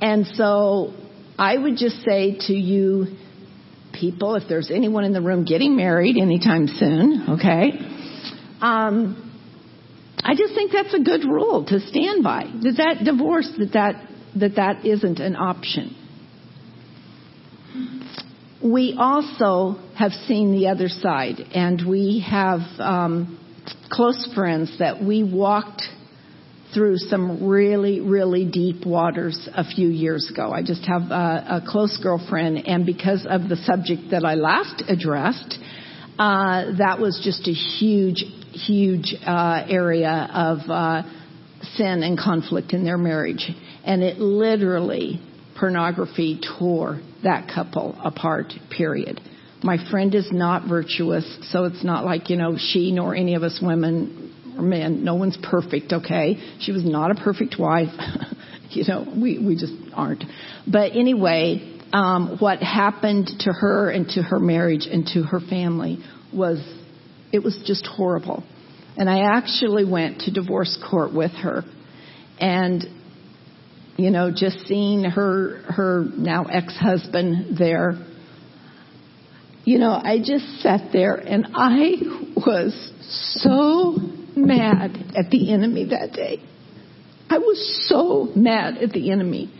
And 0.00 0.26
so 0.26 0.94
I 1.38 1.56
would 1.56 1.76
just 1.76 2.02
say 2.02 2.36
to 2.46 2.52
you 2.52 3.16
people, 3.92 4.36
if 4.36 4.44
there's 4.48 4.70
anyone 4.70 5.04
in 5.04 5.12
the 5.12 5.20
room 5.20 5.44
getting 5.44 5.76
married 5.76 6.16
anytime 6.16 6.68
soon, 6.68 7.26
okay, 7.30 7.72
um, 8.60 9.24
I 10.22 10.34
just 10.34 10.54
think 10.54 10.72
that's 10.72 10.94
a 10.94 11.00
good 11.00 11.24
rule 11.24 11.64
to 11.66 11.80
stand 11.80 12.22
by. 12.22 12.44
That 12.62 12.74
that 12.76 13.04
divorce, 13.04 13.50
that 13.58 13.72
that, 13.72 14.08
that 14.36 14.56
that 14.56 14.84
isn't 14.84 15.20
an 15.20 15.36
option. 15.36 15.96
We 18.62 18.96
also 18.98 19.78
have 19.96 20.12
seen 20.12 20.52
the 20.52 20.68
other 20.68 20.88
side, 20.88 21.40
and 21.54 21.88
we 21.88 22.24
have 22.28 22.60
um, 22.78 23.38
close 23.88 24.28
friends 24.34 24.78
that 24.80 25.02
we 25.02 25.22
walked 25.22 25.82
through 26.74 26.98
some 26.98 27.46
really, 27.46 28.00
really 28.00 28.44
deep 28.44 28.84
waters 28.84 29.48
a 29.54 29.64
few 29.64 29.88
years 29.88 30.30
ago. 30.30 30.52
I 30.52 30.62
just 30.62 30.84
have 30.86 31.02
a, 31.10 31.62
a 31.62 31.62
close 31.66 31.98
girlfriend, 32.02 32.66
and 32.66 32.84
because 32.84 33.26
of 33.28 33.48
the 33.48 33.56
subject 33.56 34.10
that 34.10 34.24
I 34.24 34.34
last 34.34 34.82
addressed, 34.88 35.58
uh, 36.18 36.76
that 36.78 36.98
was 37.00 37.20
just 37.24 37.48
a 37.48 37.52
huge, 37.52 38.24
huge 38.52 39.14
uh, 39.26 39.64
area 39.68 40.28
of 40.32 40.58
uh, 40.68 41.02
sin 41.76 42.02
and 42.02 42.18
conflict 42.18 42.72
in 42.72 42.84
their 42.84 42.98
marriage. 42.98 43.48
And 43.84 44.02
it 44.02 44.18
literally, 44.18 45.20
pornography 45.58 46.40
tore 46.58 47.00
that 47.24 47.50
couple 47.52 47.96
apart, 48.02 48.52
period. 48.76 49.20
My 49.62 49.78
friend 49.90 50.14
is 50.14 50.28
not 50.30 50.68
virtuous, 50.68 51.24
so 51.50 51.64
it's 51.64 51.82
not 51.82 52.04
like, 52.04 52.30
you 52.30 52.36
know, 52.36 52.56
she 52.58 52.92
nor 52.92 53.14
any 53.14 53.34
of 53.34 53.42
us 53.42 53.58
women 53.60 54.34
or 54.58 54.62
men, 54.62 55.04
no 55.04 55.14
one's 55.14 55.38
perfect, 55.42 55.92
okay? 55.92 56.36
She 56.60 56.72
was 56.72 56.84
not 56.84 57.10
a 57.10 57.14
perfect 57.14 57.56
wife. 57.58 57.88
you 58.70 58.84
know, 58.86 59.06
we, 59.16 59.38
we 59.38 59.54
just 59.54 59.74
aren't. 59.94 60.24
But 60.66 60.92
anyway, 60.92 61.80
um, 61.92 62.36
what 62.38 62.58
happened 62.58 63.30
to 63.40 63.52
her 63.52 63.90
and 63.90 64.08
to 64.10 64.22
her 64.22 64.38
marriage 64.38 64.86
and 64.90 65.06
to 65.14 65.22
her 65.22 65.40
family 65.40 65.98
was, 66.34 66.58
it 67.32 67.38
was 67.38 67.62
just 67.64 67.86
horrible. 67.86 68.44
And 68.96 69.08
I 69.08 69.20
actually 69.20 69.84
went 69.84 70.22
to 70.22 70.32
divorce 70.32 70.76
court 70.90 71.14
with 71.14 71.30
her. 71.32 71.62
And, 72.40 72.84
you 73.96 74.10
know, 74.10 74.32
just 74.34 74.66
seeing 74.66 75.04
her, 75.04 75.62
her 75.68 76.04
now 76.16 76.44
ex-husband 76.44 77.56
there, 77.56 77.92
you 79.64 79.78
know, 79.78 79.92
I 79.92 80.18
just 80.18 80.62
sat 80.62 80.92
there 80.92 81.14
and 81.14 81.48
I 81.54 81.92
was 82.36 82.92
so 83.42 83.96
mad 84.46 84.96
at 85.16 85.30
the 85.30 85.52
enemy 85.52 85.86
that 85.90 86.12
day. 86.12 86.40
I 87.30 87.38
was 87.38 87.86
so 87.88 88.32
mad 88.34 88.78
at 88.78 88.90
the 88.90 89.10
enemy. 89.10 89.52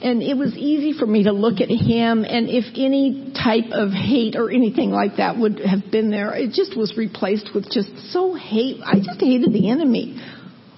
And 0.00 0.22
it 0.22 0.36
was 0.36 0.56
easy 0.56 0.96
for 0.96 1.06
me 1.06 1.24
to 1.24 1.32
look 1.32 1.60
at 1.60 1.68
him, 1.68 2.24
and 2.24 2.48
if 2.48 2.66
any 2.76 3.32
type 3.34 3.72
of 3.72 3.90
hate 3.90 4.36
or 4.36 4.48
anything 4.48 4.90
like 4.90 5.16
that 5.16 5.36
would 5.36 5.58
have 5.58 5.90
been 5.90 6.12
there, 6.12 6.36
it 6.36 6.52
just 6.52 6.76
was 6.76 6.96
replaced 6.96 7.50
with 7.52 7.64
just 7.68 8.12
so 8.12 8.34
hate. 8.34 8.80
I 8.84 9.00
just 9.00 9.20
hated 9.20 9.52
the 9.52 9.70
enemy, 9.70 10.20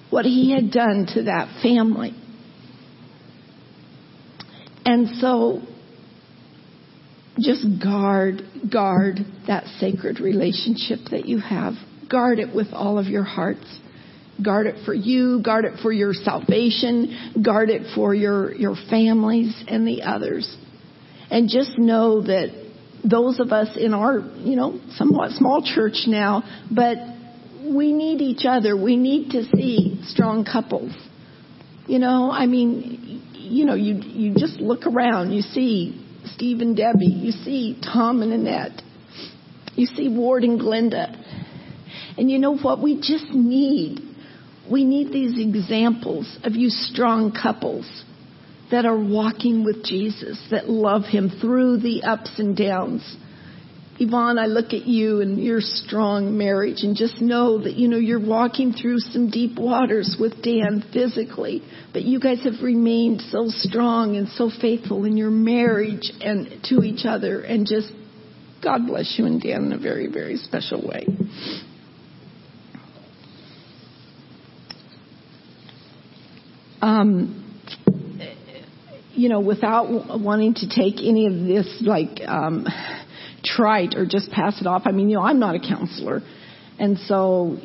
what 0.09 0.25
he 0.25 0.51
had 0.51 0.71
done 0.71 1.05
to 1.13 1.23
that 1.23 1.61
family. 1.61 2.15
And 4.85 5.19
so, 5.19 5.61
just 7.39 7.63
guard, 7.79 8.41
guard 8.71 9.19
that 9.45 9.65
sacred 9.79 10.19
relationship 10.19 10.99
that 11.11 11.27
you 11.27 11.39
have 11.39 11.73
guard 12.11 12.39
it 12.39 12.53
with 12.53 12.67
all 12.73 12.99
of 12.99 13.07
your 13.07 13.23
hearts. 13.23 13.79
Guard 14.43 14.65
it 14.67 14.85
for 14.85 14.93
you, 14.93 15.41
guard 15.43 15.65
it 15.65 15.79
for 15.81 15.91
your 15.91 16.13
salvation, 16.13 17.43
guard 17.43 17.69
it 17.69 17.93
for 17.95 18.13
your, 18.15 18.53
your 18.55 18.75
families 18.89 19.63
and 19.67 19.87
the 19.87 20.01
others. 20.01 20.57
And 21.29 21.47
just 21.47 21.77
know 21.77 22.21
that 22.23 22.49
those 23.03 23.39
of 23.39 23.51
us 23.51 23.77
in 23.77 23.93
our, 23.93 24.19
you 24.37 24.55
know, 24.55 24.79
somewhat 24.95 25.31
small 25.31 25.61
church 25.63 26.05
now, 26.07 26.43
but 26.71 26.97
we 27.63 27.93
need 27.93 28.21
each 28.21 28.45
other. 28.47 28.75
We 28.75 28.95
need 28.95 29.31
to 29.31 29.43
see 29.55 30.01
strong 30.05 30.43
couples. 30.43 30.91
You 31.87 31.99
know, 31.99 32.31
I 32.31 32.45
mean, 32.45 33.27
you 33.33 33.65
know, 33.65 33.75
you 33.75 33.95
you 33.95 34.33
just 34.33 34.59
look 34.59 34.85
around, 34.85 35.31
you 35.31 35.41
see 35.41 36.05
Steve 36.35 36.59
and 36.59 36.75
Debbie, 36.75 37.05
you 37.05 37.31
see 37.31 37.79
Tom 37.81 38.21
and 38.21 38.33
Annette, 38.33 38.81
you 39.75 39.85
see 39.87 40.09
Ward 40.09 40.43
and 40.43 40.59
Glenda. 40.59 41.20
And 42.17 42.29
you 42.29 42.39
know 42.39 42.57
what? 42.57 42.81
We 42.81 42.97
just 42.97 43.29
need, 43.29 43.99
we 44.69 44.83
need 44.83 45.11
these 45.11 45.39
examples 45.39 46.37
of 46.43 46.53
you 46.53 46.69
strong 46.69 47.31
couples 47.31 48.03
that 48.71 48.85
are 48.85 48.97
walking 48.97 49.65
with 49.65 49.83
Jesus, 49.83 50.41
that 50.51 50.69
love 50.69 51.03
Him 51.03 51.29
through 51.41 51.77
the 51.77 52.03
ups 52.03 52.31
and 52.37 52.55
downs. 52.55 53.17
Yvonne, 53.99 54.39
I 54.39 54.47
look 54.47 54.73
at 54.73 54.87
you 54.87 55.21
and 55.21 55.37
your 55.37 55.61
strong 55.61 56.35
marriage 56.35 56.81
and 56.81 56.95
just 56.95 57.21
know 57.21 57.61
that, 57.61 57.75
you 57.75 57.87
know, 57.87 57.97
you're 57.97 58.25
walking 58.25 58.73
through 58.73 58.97
some 58.97 59.29
deep 59.29 59.59
waters 59.59 60.17
with 60.19 60.41
Dan 60.41 60.83
physically, 60.91 61.61
but 61.93 62.01
you 62.01 62.19
guys 62.19 62.43
have 62.43 62.63
remained 62.63 63.21
so 63.29 63.45
strong 63.47 64.15
and 64.15 64.27
so 64.29 64.49
faithful 64.49 65.05
in 65.05 65.17
your 65.17 65.29
marriage 65.29 66.11
and 66.21 66.63
to 66.69 66.81
each 66.81 67.05
other 67.05 67.41
and 67.41 67.67
just 67.67 67.91
God 68.63 68.87
bless 68.87 69.15
you 69.17 69.25
and 69.25 69.41
Dan 69.41 69.65
in 69.65 69.73
a 69.73 69.77
very, 69.77 70.07
very 70.07 70.37
special 70.37 70.87
way. 70.87 71.05
Um, 76.81 77.37
you 79.13 79.29
know, 79.29 79.39
without 79.39 80.19
wanting 80.19 80.53
to 80.55 80.69
take 80.69 80.95
any 80.97 81.27
of 81.27 81.33
this 81.33 81.81
like 81.81 82.21
um, 82.27 82.65
trite 83.43 83.95
or 83.95 84.05
just 84.05 84.31
pass 84.31 84.59
it 84.61 84.67
off. 84.67 84.83
I 84.85 84.91
mean, 84.91 85.09
you 85.09 85.17
know, 85.17 85.23
I'm 85.23 85.39
not 85.39 85.55
a 85.55 85.59
counselor, 85.59 86.21
and 86.79 86.97
so 86.97 87.57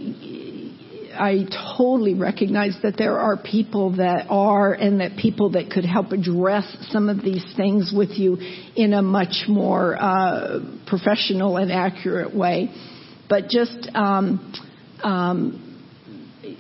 I 1.16 1.46
totally 1.76 2.14
recognize 2.14 2.76
that 2.82 2.96
there 2.96 3.18
are 3.18 3.36
people 3.36 3.96
that 3.96 4.26
are, 4.28 4.72
and 4.72 5.00
that 5.00 5.16
people 5.16 5.50
that 5.52 5.70
could 5.70 5.84
help 5.84 6.12
address 6.12 6.76
some 6.90 7.08
of 7.08 7.22
these 7.22 7.44
things 7.56 7.92
with 7.94 8.10
you 8.10 8.38
in 8.76 8.92
a 8.92 9.02
much 9.02 9.44
more 9.48 9.96
uh, 9.98 10.60
professional 10.86 11.56
and 11.56 11.72
accurate 11.72 12.34
way. 12.34 12.70
But 13.28 13.48
just 13.48 13.88
um, 13.94 14.52
um, 15.02 15.65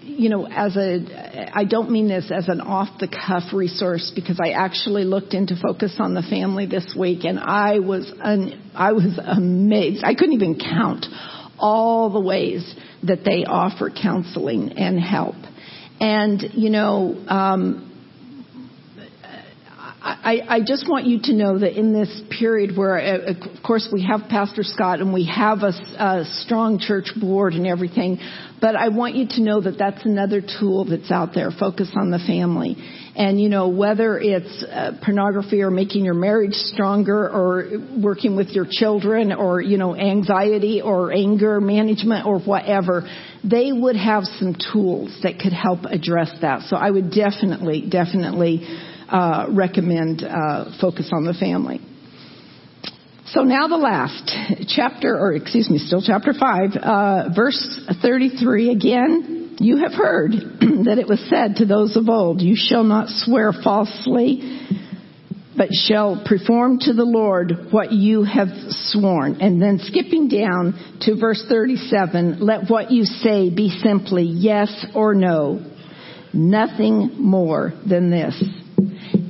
you 0.02 0.28
know, 0.28 0.46
as 0.46 0.76
a, 0.76 1.50
I 1.54 1.64
don't 1.64 1.90
mean 1.90 2.08
this 2.08 2.30
as 2.34 2.48
an 2.48 2.60
off 2.60 2.98
the 2.98 3.08
cuff 3.08 3.52
resource 3.52 4.12
because 4.14 4.38
I 4.42 4.50
actually 4.50 5.04
looked 5.04 5.34
into 5.34 5.54
Focus 5.56 5.96
on 5.98 6.14
the 6.14 6.22
Family 6.22 6.66
this 6.66 6.94
week 6.98 7.24
and 7.24 7.38
I 7.38 7.78
was, 7.78 8.12
un, 8.22 8.70
I 8.74 8.92
was 8.92 9.18
amazed. 9.24 10.04
I 10.04 10.14
couldn't 10.14 10.34
even 10.34 10.58
count 10.58 11.06
all 11.58 12.10
the 12.10 12.20
ways 12.20 12.74
that 13.04 13.24
they 13.24 13.44
offer 13.44 13.90
counseling 13.90 14.72
and 14.72 15.00
help. 15.00 15.36
And, 16.00 16.42
you 16.52 16.70
know, 16.70 17.16
um, 17.28 17.95
I, 20.06 20.40
I 20.48 20.60
just 20.60 20.88
want 20.88 21.06
you 21.06 21.18
to 21.24 21.32
know 21.32 21.58
that 21.58 21.76
in 21.76 21.92
this 21.92 22.22
period 22.38 22.76
where, 22.76 22.96
uh, 22.96 23.32
of 23.32 23.62
course, 23.64 23.88
we 23.92 24.04
have 24.04 24.28
Pastor 24.28 24.62
Scott 24.62 25.00
and 25.00 25.12
we 25.12 25.24
have 25.26 25.62
a, 25.62 25.72
a 25.98 26.24
strong 26.42 26.78
church 26.78 27.10
board 27.20 27.54
and 27.54 27.66
everything, 27.66 28.20
but 28.60 28.76
I 28.76 28.88
want 28.88 29.16
you 29.16 29.26
to 29.30 29.42
know 29.42 29.60
that 29.60 29.78
that's 29.78 30.04
another 30.04 30.40
tool 30.40 30.84
that's 30.84 31.10
out 31.10 31.34
there. 31.34 31.50
Focus 31.50 31.90
on 31.96 32.12
the 32.12 32.20
family. 32.20 32.76
And, 33.16 33.40
you 33.40 33.48
know, 33.48 33.68
whether 33.68 34.18
it's 34.18 34.62
uh, 34.62 34.92
pornography 35.02 35.62
or 35.62 35.70
making 35.70 36.04
your 36.04 36.14
marriage 36.14 36.52
stronger 36.52 37.28
or 37.28 37.66
working 38.00 38.36
with 38.36 38.50
your 38.50 38.66
children 38.70 39.32
or, 39.32 39.60
you 39.60 39.76
know, 39.76 39.96
anxiety 39.96 40.82
or 40.82 41.12
anger 41.12 41.60
management 41.60 42.26
or 42.26 42.38
whatever, 42.38 43.08
they 43.42 43.72
would 43.72 43.96
have 43.96 44.24
some 44.24 44.54
tools 44.72 45.18
that 45.24 45.40
could 45.40 45.52
help 45.52 45.84
address 45.84 46.30
that. 46.42 46.62
So 46.68 46.76
I 46.76 46.90
would 46.90 47.10
definitely, 47.10 47.88
definitely 47.90 48.92
uh, 49.08 49.46
recommend 49.50 50.22
uh, 50.22 50.76
focus 50.80 51.10
on 51.12 51.24
the 51.24 51.34
family. 51.34 51.80
So 53.26 53.42
now 53.42 53.66
the 53.66 53.76
last 53.76 54.32
chapter, 54.68 55.18
or 55.18 55.32
excuse 55.32 55.68
me, 55.68 55.78
still 55.78 56.00
chapter 56.00 56.32
5, 56.32 56.70
uh, 56.76 57.28
verse 57.34 57.80
33 58.00 58.70
again. 58.70 59.56
You 59.58 59.78
have 59.78 59.92
heard 59.92 60.30
that 60.84 60.98
it 60.98 61.08
was 61.08 61.20
said 61.28 61.56
to 61.56 61.66
those 61.66 61.96
of 61.96 62.08
old, 62.08 62.40
You 62.40 62.54
shall 62.56 62.84
not 62.84 63.08
swear 63.08 63.52
falsely, 63.52 64.68
but 65.56 65.70
shall 65.72 66.22
perform 66.24 66.78
to 66.80 66.92
the 66.92 67.04
Lord 67.04 67.68
what 67.70 67.90
you 67.90 68.22
have 68.22 68.48
sworn. 68.68 69.40
And 69.40 69.60
then 69.60 69.80
skipping 69.80 70.28
down 70.28 70.98
to 71.02 71.16
verse 71.18 71.44
37, 71.48 72.38
let 72.40 72.70
what 72.70 72.92
you 72.92 73.04
say 73.04 73.50
be 73.50 73.70
simply 73.82 74.22
yes 74.22 74.86
or 74.94 75.14
no. 75.14 75.64
Nothing 76.32 77.16
more 77.18 77.72
than 77.88 78.10
this. 78.10 78.40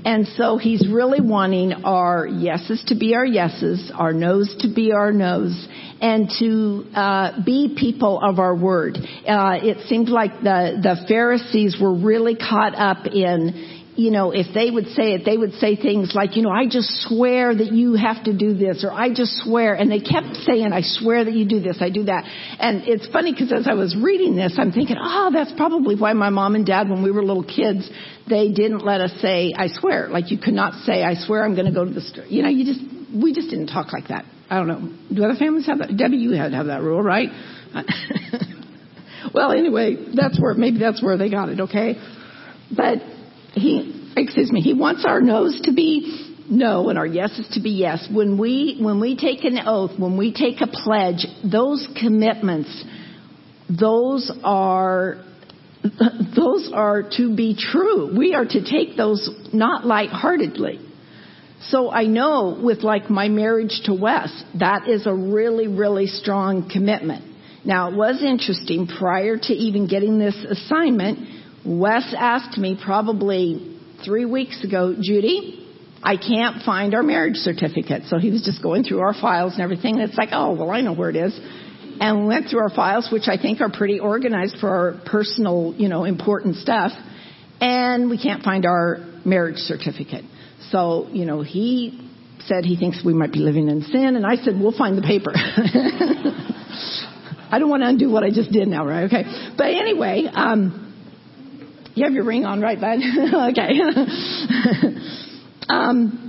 And 0.07 0.29
so 0.37 0.57
he's 0.57 0.87
really 0.89 1.21
wanting 1.21 1.73
our 1.73 2.29
yeses 2.29 2.85
to 2.87 2.95
be 2.95 3.17
our 3.17 3.27
yeses, 3.27 3.91
our 3.93 4.13
nos 4.13 4.55
to 4.61 4.73
be 4.73 4.93
our 4.93 5.11
nos, 5.11 5.67
and 6.01 6.31
to 6.39 6.85
uh, 6.95 7.45
be 7.45 7.75
people 7.77 8.21
of 8.23 8.39
our 8.39 8.55
word. 8.55 8.99
Uh, 8.99 9.59
it 9.61 9.89
seemed 9.89 10.09
like 10.09 10.31
the 10.45 10.79
the 10.81 11.05
Pharisees 11.09 11.79
were 11.81 11.93
really 11.93 12.37
caught 12.37 12.77
up 12.77 13.09
in 13.09 13.77
you 13.97 14.11
know, 14.11 14.31
if 14.31 14.53
they 14.53 14.71
would 14.71 14.89
say 14.89 15.15
it, 15.15 15.25
they 15.25 15.39
would 15.39 15.55
say 15.55 15.75
things 15.75 16.13
like, 16.15 16.37
you 16.37 16.43
know, 16.43 16.51
I 16.51 16.67
just 16.67 17.09
swear 17.09 17.55
that 17.55 17.73
you 17.73 17.95
have 17.95 18.25
to 18.25 18.37
do 18.37 18.53
this, 18.53 18.85
or 18.85 18.93
I 18.93 19.09
just 19.09 19.43
swear, 19.43 19.75
and 19.75 19.91
they 19.91 20.01
kept 20.01 20.37
saying, 20.45 20.71
I 20.73 20.83
swear 20.83 21.25
that 21.25 21.33
you 21.33 21.49
do 21.49 21.61
this, 21.61 21.79
I 21.81 21.89
do 21.89 22.05
that. 22.05 22.25
And 22.61 22.87
it's 22.87 23.09
funny 23.09 23.33
because 23.33 23.53
as 23.53 23.67
I 23.67 23.73
was 23.73 23.97
reading 23.97 24.37
this, 24.37 24.55
I'm 24.59 24.71
thinking, 24.71 24.97
oh, 25.01 25.31
that's 25.33 25.53
probably 25.57 25.97
why 25.97 26.13
my 26.13 26.29
mom 26.29 26.55
and 26.55 26.67
dad, 26.67 26.91
when 26.91 27.03
we 27.03 27.11
were 27.11 27.25
little 27.25 27.43
kids, 27.43 27.91
they 28.29 28.51
didn't 28.51 28.85
let 28.85 29.01
us 29.01 29.13
say, 29.21 29.53
I 29.57 29.69
swear. 29.69 30.09
Like 30.09 30.31
you 30.31 30.39
could 30.39 30.55
not 30.55 30.75
say, 30.85 31.03
I 31.03 31.15
swear 31.15 31.45
I'm 31.45 31.55
going 31.55 31.67
to 31.67 31.73
go 31.73 31.85
to 31.85 31.91
the 31.91 32.01
store. 32.01 32.25
You 32.25 32.43
know, 32.43 32.49
you 32.49 32.65
just, 32.65 32.81
we 33.15 33.33
just 33.33 33.51
didn't 33.51 33.69
talk 33.69 33.93
like 33.93 34.09
that. 34.09 34.25
I 34.51 34.57
don't 34.57 34.69
know. 34.69 34.93
Do 35.15 35.25
other 35.25 35.39
families 35.39 35.67
have 35.67 35.79
that? 35.79 35.97
Debbie, 35.97 36.19
you 36.19 36.33
had 36.33 36.53
have 36.53 36.67
that 36.67 36.83
rule, 36.83 37.03
right? 37.03 37.29
well, 39.35 39.53
anyway, 39.53 39.97
that's 40.15 40.41
where, 40.41 40.55
maybe 40.55 40.79
that's 40.79 41.03
where 41.03 41.17
they 41.17 41.31
got 41.31 41.49
it, 41.49 41.61
okay? 41.61 41.95
But 42.75 42.99
he, 43.53 44.13
excuse 44.17 44.51
me, 44.51 44.61
he 44.61 44.75
wants 44.75 45.05
our 45.07 45.21
no's 45.21 45.61
to 45.63 45.73
be 45.73 46.35
no 46.49 46.89
and 46.89 46.99
our 46.99 47.07
yeses 47.07 47.49
to 47.53 47.61
be 47.61 47.71
yes. 47.71 48.09
When 48.13 48.39
we, 48.39 48.79
when 48.81 49.01
we 49.01 49.17
take 49.17 49.45
an 49.45 49.59
oath, 49.67 49.99
when 49.99 50.17
we 50.17 50.33
take 50.33 50.61
a 50.61 50.67
pledge, 50.67 51.27
those 51.45 51.87
commitments, 52.01 52.85
those 53.69 54.31
are 54.45 55.25
those 55.83 56.71
are 56.73 57.03
to 57.17 57.35
be 57.35 57.57
true. 57.59 58.17
We 58.17 58.35
are 58.35 58.45
to 58.45 58.65
take 58.65 58.97
those 58.97 59.29
not 59.53 59.87
lightheartedly. 59.87 60.81
So 61.69 61.91
I 61.91 62.05
know 62.05 62.61
with 62.63 62.83
like 62.83 63.09
my 63.11 63.29
marriage 63.29 63.83
to 63.85 63.95
Wes, 63.95 64.31
that 64.59 64.89
is 64.89 65.07
a 65.07 65.15
really, 65.15 65.69
really 65.69 66.07
strong 66.07 66.69
commitment. 66.71 67.25
Now 67.65 67.91
it 67.91 67.97
was 67.97 68.23
interesting 68.23 68.87
prior 68.87 69.37
to 69.37 69.53
even 69.53 69.89
getting 69.89 70.19
this 70.19 70.37
assignment, 70.49 71.19
Wes 71.65 72.15
asked 72.17 72.59
me 72.59 72.79
probably 72.83 73.79
three 74.05 74.25
weeks 74.25 74.63
ago, 74.63 74.95
Judy, 75.01 75.67
I 76.03 76.17
can't 76.17 76.63
find 76.63 76.95
our 76.95 77.03
marriage 77.03 77.37
certificate. 77.37 78.05
So 78.07 78.19
he 78.19 78.31
was 78.31 78.43
just 78.43 78.63
going 78.63 78.85
through 78.85 79.01
our 79.01 79.15
files 79.15 79.55
and 79.55 79.63
everything. 79.63 79.95
And 79.95 80.09
it's 80.09 80.19
like, 80.19 80.29
oh, 80.33 80.55
well, 80.55 80.71
I 80.71 80.81
know 80.81 80.95
where 80.95 81.11
it 81.11 81.17
is 81.17 81.37
and 82.01 82.23
we 82.23 82.27
went 82.27 82.49
through 82.49 82.61
our 82.61 82.71
files, 82.71 83.09
which 83.11 83.29
I 83.29 83.37
think 83.41 83.61
are 83.61 83.71
pretty 83.71 83.99
organized 83.99 84.59
for 84.59 84.69
our 84.69 85.01
personal, 85.07 85.75
you 85.77 85.89
know, 85.89 86.05
important 86.05 86.57
stuff, 86.57 86.93
and 87.61 88.11
we 88.11 88.19
can't 88.21 88.43
find 88.43 88.67
our 88.67 88.99
marriage 89.25 89.59
certificate. 89.59 90.25
So, 90.71 91.09
you 91.11 91.25
know, 91.25 91.43
he 91.43 92.11
said 92.47 92.65
he 92.65 92.77
thinks 92.77 93.03
we 93.05 93.15
might 93.15 93.33
be 93.33 93.41
living 93.41 93.69
in 93.69 93.83
sin, 93.83 94.17
and 94.17 94.25
I 94.27 94.37
said, 94.37 94.59
we'll 94.59 94.77
find 94.77 94.97
the 94.97 95.03
paper. 95.03 95.33
I 97.49 97.59
don't 97.59 97.71
want 97.71 97.83
to 97.83 97.89
undo 97.89 98.11
what 98.11 98.25
I 98.25 98.31
just 98.31 98.51
did 98.51 98.69
now, 98.69 98.87
right? 98.87 99.05
Okay. 99.05 99.53
But 99.57 99.67
anyway, 99.67 100.25
um, 100.33 100.83
you 101.95 102.05
have 102.05 102.13
your 102.13 102.25
ring 102.25 102.45
on, 102.45 102.61
right, 102.61 102.81
bud? 102.81 102.99
okay. 103.51 103.81
um, 105.69 106.26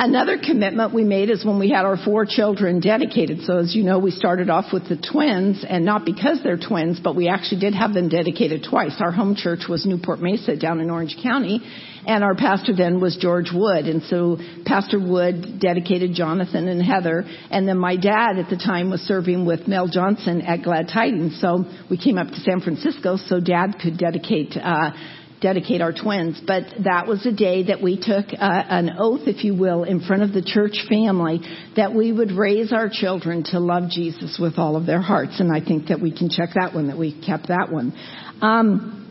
Another 0.00 0.38
commitment 0.38 0.94
we 0.94 1.02
made 1.02 1.28
is 1.28 1.44
when 1.44 1.58
we 1.58 1.70
had 1.70 1.84
our 1.84 1.96
four 1.96 2.24
children 2.24 2.78
dedicated. 2.78 3.40
So 3.42 3.58
as 3.58 3.74
you 3.74 3.82
know, 3.82 3.98
we 3.98 4.12
started 4.12 4.48
off 4.48 4.72
with 4.72 4.88
the 4.88 4.96
twins 4.96 5.64
and 5.68 5.84
not 5.84 6.04
because 6.04 6.40
they're 6.44 6.56
twins, 6.56 7.00
but 7.02 7.16
we 7.16 7.26
actually 7.26 7.60
did 7.60 7.74
have 7.74 7.94
them 7.94 8.08
dedicated 8.08 8.64
twice. 8.68 8.94
Our 9.00 9.10
home 9.10 9.34
church 9.34 9.62
was 9.68 9.84
Newport 9.84 10.20
Mesa 10.20 10.56
down 10.56 10.80
in 10.80 10.88
Orange 10.88 11.16
County 11.20 11.60
and 12.06 12.24
our 12.24 12.34
pastor 12.34 12.74
then 12.74 13.00
was 13.00 13.18
George 13.20 13.50
Wood. 13.52 13.86
And 13.86 14.02
so 14.04 14.38
Pastor 14.64 14.98
Wood 14.98 15.60
dedicated 15.60 16.14
Jonathan 16.14 16.68
and 16.68 16.80
Heather. 16.80 17.24
And 17.50 17.68
then 17.68 17.76
my 17.76 17.96
dad 17.96 18.38
at 18.38 18.48
the 18.48 18.56
time 18.56 18.90
was 18.90 19.00
serving 19.00 19.46
with 19.46 19.66
Mel 19.66 19.88
Johnson 19.88 20.40
at 20.40 20.62
Glad 20.62 20.88
Tidings. 20.88 21.40
So 21.40 21.64
we 21.90 21.98
came 21.98 22.18
up 22.18 22.28
to 22.28 22.40
San 22.40 22.60
Francisco 22.60 23.16
so 23.16 23.40
dad 23.40 23.76
could 23.82 23.98
dedicate, 23.98 24.56
uh, 24.56 24.92
dedicate 25.40 25.80
our 25.80 25.92
twins. 25.92 26.40
But 26.46 26.64
that 26.84 27.06
was 27.06 27.24
a 27.26 27.32
day 27.32 27.64
that 27.64 27.82
we 27.82 27.96
took 27.96 28.26
uh, 28.32 28.36
an 28.40 28.90
oath, 28.98 29.22
if 29.26 29.44
you 29.44 29.54
will, 29.54 29.84
in 29.84 30.00
front 30.00 30.22
of 30.22 30.32
the 30.32 30.42
church 30.42 30.86
family 30.88 31.40
that 31.76 31.94
we 31.94 32.12
would 32.12 32.32
raise 32.32 32.72
our 32.72 32.88
children 32.90 33.44
to 33.44 33.60
love 33.60 33.90
Jesus 33.90 34.38
with 34.40 34.58
all 34.58 34.76
of 34.76 34.86
their 34.86 35.00
hearts. 35.00 35.40
And 35.40 35.54
I 35.54 35.64
think 35.64 35.88
that 35.88 36.00
we 36.00 36.16
can 36.16 36.28
check 36.28 36.50
that 36.54 36.74
one, 36.74 36.88
that 36.88 36.98
we 36.98 37.20
kept 37.24 37.48
that 37.48 37.70
one. 37.70 37.92
Um, 38.40 39.04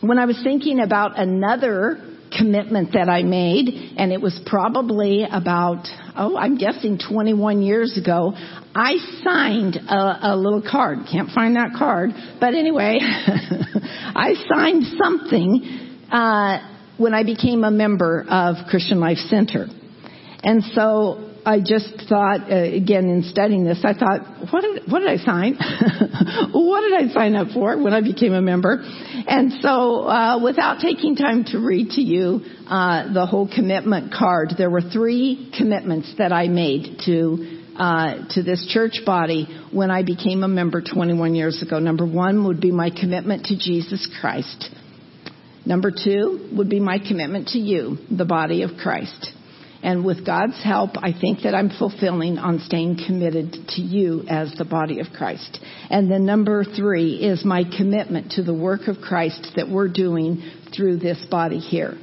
when 0.00 0.18
I 0.18 0.26
was 0.26 0.40
thinking 0.42 0.80
about 0.80 1.18
another 1.18 2.15
commitment 2.36 2.92
that 2.92 3.08
I 3.08 3.22
made, 3.22 3.94
and 3.96 4.12
it 4.12 4.20
was 4.20 4.38
probably 4.46 5.24
about, 5.30 5.86
oh, 6.16 6.36
I'm 6.36 6.56
guessing 6.56 6.98
21 6.98 7.62
years 7.62 7.98
ago, 7.98 8.32
I 8.74 8.96
signed 9.22 9.76
a, 9.76 10.32
a 10.32 10.36
little 10.36 10.62
card. 10.62 10.98
Can't 11.10 11.30
find 11.30 11.56
that 11.56 11.70
card, 11.76 12.10
but 12.40 12.54
anyway, 12.54 12.98
I 13.02 14.34
signed 14.54 14.84
something 15.02 16.06
uh, 16.10 16.58
when 16.98 17.14
I 17.14 17.24
became 17.24 17.64
a 17.64 17.70
member 17.70 18.24
of 18.28 18.66
Christian 18.68 19.00
Life 19.00 19.18
Center. 19.18 19.66
And 20.42 20.62
so 20.74 21.25
I 21.46 21.60
just 21.60 22.08
thought, 22.08 22.50
uh, 22.50 22.56
again, 22.56 23.08
in 23.08 23.22
studying 23.22 23.64
this, 23.64 23.78
I 23.84 23.94
thought, 23.94 24.50
what 24.50 24.62
did, 24.62 24.90
what 24.90 24.98
did 24.98 25.08
I 25.08 25.16
sign? 25.18 25.54
what 26.52 26.80
did 26.80 26.92
I 26.92 27.14
sign 27.14 27.36
up 27.36 27.52
for 27.54 27.80
when 27.80 27.94
I 27.94 28.00
became 28.00 28.32
a 28.32 28.42
member? 28.42 28.82
And 28.82 29.52
so, 29.62 30.08
uh, 30.08 30.42
without 30.42 30.80
taking 30.80 31.14
time 31.14 31.44
to 31.52 31.60
read 31.60 31.90
to 31.90 32.00
you 32.00 32.40
uh, 32.66 33.12
the 33.12 33.26
whole 33.26 33.48
commitment 33.48 34.12
card, 34.12 34.54
there 34.58 34.70
were 34.70 34.80
three 34.80 35.52
commitments 35.56 36.12
that 36.18 36.32
I 36.32 36.48
made 36.48 36.98
to 37.06 37.62
uh, 37.78 38.26
to 38.30 38.42
this 38.42 38.66
church 38.72 39.02
body 39.06 39.46
when 39.70 39.90
I 39.90 40.02
became 40.02 40.42
a 40.42 40.48
member 40.48 40.82
21 40.82 41.36
years 41.36 41.62
ago. 41.62 41.78
Number 41.78 42.06
one 42.06 42.46
would 42.46 42.60
be 42.60 42.72
my 42.72 42.90
commitment 42.90 43.44
to 43.46 43.56
Jesus 43.56 44.08
Christ. 44.20 44.70
Number 45.64 45.92
two 45.92 46.50
would 46.56 46.70
be 46.70 46.80
my 46.80 46.98
commitment 46.98 47.48
to 47.48 47.58
you, 47.58 47.98
the 48.10 48.24
body 48.24 48.62
of 48.62 48.70
Christ. 48.82 49.30
And 49.86 50.04
with 50.04 50.26
God's 50.26 50.60
help, 50.64 50.96
I 50.96 51.12
think 51.12 51.42
that 51.44 51.54
I'm 51.54 51.70
fulfilling 51.70 52.38
on 52.38 52.58
staying 52.58 53.04
committed 53.06 53.52
to 53.68 53.80
you 53.80 54.24
as 54.28 54.52
the 54.58 54.64
body 54.64 54.98
of 54.98 55.06
Christ. 55.16 55.60
And 55.88 56.10
then 56.10 56.26
number 56.26 56.64
three 56.64 57.14
is 57.14 57.44
my 57.44 57.62
commitment 57.62 58.32
to 58.32 58.42
the 58.42 58.52
work 58.52 58.88
of 58.88 58.96
Christ 58.96 59.52
that 59.54 59.68
we're 59.68 59.86
doing 59.86 60.42
through 60.76 60.96
this 60.96 61.24
body 61.30 61.60
here. 61.60 61.94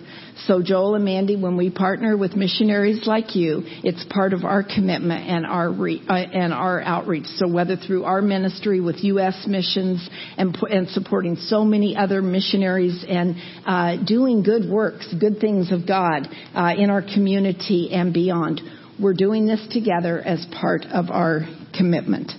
So 0.47 0.61
Joel 0.61 0.95
and 0.95 1.05
Mandy, 1.05 1.35
when 1.35 1.57
we 1.57 1.69
partner 1.69 2.17
with 2.17 2.35
missionaries 2.35 3.05
like 3.05 3.35
you, 3.35 3.61
it's 3.83 4.03
part 4.09 4.33
of 4.33 4.43
our 4.43 4.63
commitment 4.63 5.29
and 5.29 5.45
our 5.45 5.71
re, 5.71 6.01
uh, 6.07 6.13
and 6.13 6.51
our 6.51 6.81
outreach. 6.81 7.27
So 7.37 7.47
whether 7.47 7.75
through 7.75 8.03
our 8.03 8.21
ministry 8.21 8.81
with 8.81 9.03
U.S. 9.03 9.45
missions 9.47 10.07
and 10.37 10.57
and 10.69 10.89
supporting 10.89 11.35
so 11.35 11.63
many 11.63 11.95
other 11.95 12.21
missionaries 12.21 13.05
and 13.07 13.35
uh, 13.65 14.03
doing 14.03 14.43
good 14.43 14.69
works, 14.69 15.13
good 15.19 15.39
things 15.39 15.71
of 15.71 15.87
God 15.87 16.27
uh, 16.55 16.73
in 16.77 16.89
our 16.89 17.01
community 17.01 17.91
and 17.91 18.13
beyond, 18.13 18.61
we're 18.99 19.13
doing 19.13 19.45
this 19.45 19.65
together 19.71 20.19
as 20.19 20.45
part 20.59 20.85
of 20.85 21.09
our 21.09 21.41
commitment. 21.77 22.31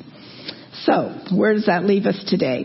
So 0.82 1.14
where 1.34 1.54
does 1.54 1.66
that 1.66 1.84
leave 1.84 2.06
us 2.06 2.22
today? 2.28 2.64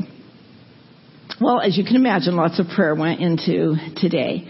Well, 1.40 1.62
as 1.62 1.78
you 1.78 1.86
can 1.86 1.96
imagine, 1.96 2.36
lots 2.36 2.60
of 2.60 2.68
prayer 2.76 2.94
went 2.96 3.22
into 3.22 3.76
today. 3.96 4.48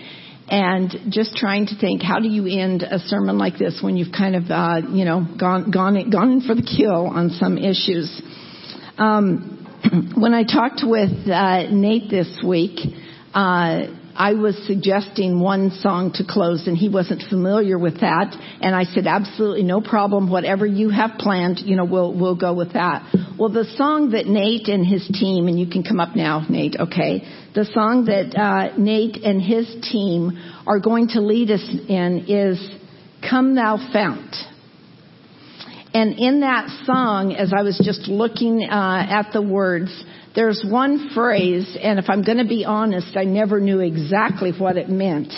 And 0.50 0.96
just 1.10 1.36
trying 1.36 1.68
to 1.68 1.78
think, 1.80 2.02
how 2.02 2.20
do 2.20 2.28
you 2.28 2.48
end 2.48 2.84
a 2.84 3.00
sermon 3.00 3.38
like 3.38 3.58
this 3.58 3.80
when 3.84 3.98
you've 3.98 4.12
kind 4.12 4.36
of, 4.36 4.50
uh, 4.50 4.82
you 4.90 5.06
know, 5.06 5.26
gone, 5.40 5.70
gone, 5.70 6.10
gone 6.10 6.42
for 6.42 6.56
the 6.56 6.64
kill 6.64 7.08
on 7.08 7.30
some 7.30 7.58
issues? 7.58 8.22
Um, 8.98 9.56
when 10.18 10.34
I 10.34 10.44
talked 10.44 10.82
with 10.84 11.30
uh, 11.30 11.70
Nate 11.72 12.10
this 12.10 12.40
week, 12.46 12.80
uh, 13.34 13.82
I 14.20 14.34
was 14.34 14.62
suggesting 14.68 15.40
one 15.40 15.72
song 15.72 16.12
to 16.16 16.26
close 16.28 16.68
and 16.68 16.78
he 16.78 16.90
wasn't 16.90 17.24
familiar 17.30 17.80
with 17.80 18.02
that. 18.02 18.36
And 18.60 18.76
I 18.76 18.84
said, 18.84 19.08
absolutely 19.08 19.64
no 19.64 19.80
problem. 19.80 20.30
Whatever 20.30 20.66
you 20.66 20.90
have 20.90 21.12
planned, 21.18 21.60
you 21.60 21.78
know, 21.78 21.86
we'll, 21.86 22.14
we'll 22.14 22.36
go 22.36 22.54
with 22.54 22.74
that. 22.74 23.16
Well, 23.40 23.48
the 23.48 23.64
song 23.78 24.12
that 24.12 24.28
Nate 24.28 24.68
and 24.68 24.86
his 24.86 25.08
team, 25.08 25.48
and 25.48 25.58
you 25.58 25.68
can 25.68 25.84
come 25.84 26.02
up 26.02 26.18
now, 26.18 26.46
Nate, 26.50 26.76
okay? 26.78 27.24
The 27.56 27.64
song 27.64 28.06
that, 28.06 28.36
uh, 28.36 28.78
Nate 28.78 29.24
and 29.24 29.42
his 29.42 29.74
team 29.90 30.38
are 30.68 30.82
going 30.82 31.08
to 31.14 31.22
lead 31.22 31.50
us 31.50 31.64
in 31.88 32.26
is 32.28 32.60
Come 33.28 33.56
Thou 33.56 33.78
Fount. 33.94 34.36
And 35.94 36.20
in 36.20 36.42
that 36.42 36.68
song, 36.86 37.34
as 37.34 37.54
I 37.58 37.64
was 37.64 37.80
just 37.84 38.10
looking 38.10 38.68
uh, 38.70 39.06
at 39.10 39.32
the 39.32 39.42
words, 39.42 40.04
there's 40.36 40.64
one 40.68 41.10
phrase, 41.14 41.78
and 41.82 41.98
if 41.98 42.06
I'm 42.08 42.24
going 42.24 42.38
to 42.38 42.48
be 42.48 42.64
honest, 42.66 43.18
I 43.18 43.24
never 43.24 43.60
knew 43.60 43.80
exactly 43.80 44.52
what 44.52 44.78
it 44.78 44.88
meant. 44.90 45.34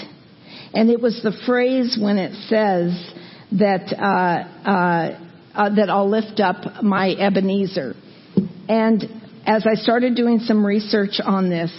And 0.73 0.89
it 0.89 1.01
was 1.01 1.21
the 1.23 1.33
phrase 1.45 1.97
when 1.99 2.17
it 2.17 2.33
says 2.47 3.11
that 3.53 3.93
uh, 3.97 4.69
uh, 4.69 5.19
uh, 5.53 5.75
that 5.75 5.89
I'll 5.89 6.09
lift 6.09 6.39
up 6.39 6.81
my 6.81 7.09
Ebenezer. 7.09 7.93
And 8.69 9.03
as 9.45 9.65
I 9.69 9.75
started 9.75 10.15
doing 10.15 10.39
some 10.39 10.65
research 10.65 11.19
on 11.23 11.49
this, 11.49 11.71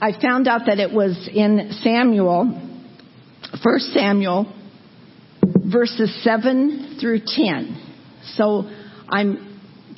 I 0.00 0.12
found 0.20 0.48
out 0.48 0.62
that 0.66 0.78
it 0.78 0.92
was 0.92 1.28
in 1.32 1.70
Samuel, 1.82 2.60
First 3.62 3.92
Samuel, 3.92 4.52
verses 5.70 6.22
seven 6.24 6.98
through 7.00 7.20
ten. 7.26 7.80
So 8.34 8.68
I'm 9.08 9.47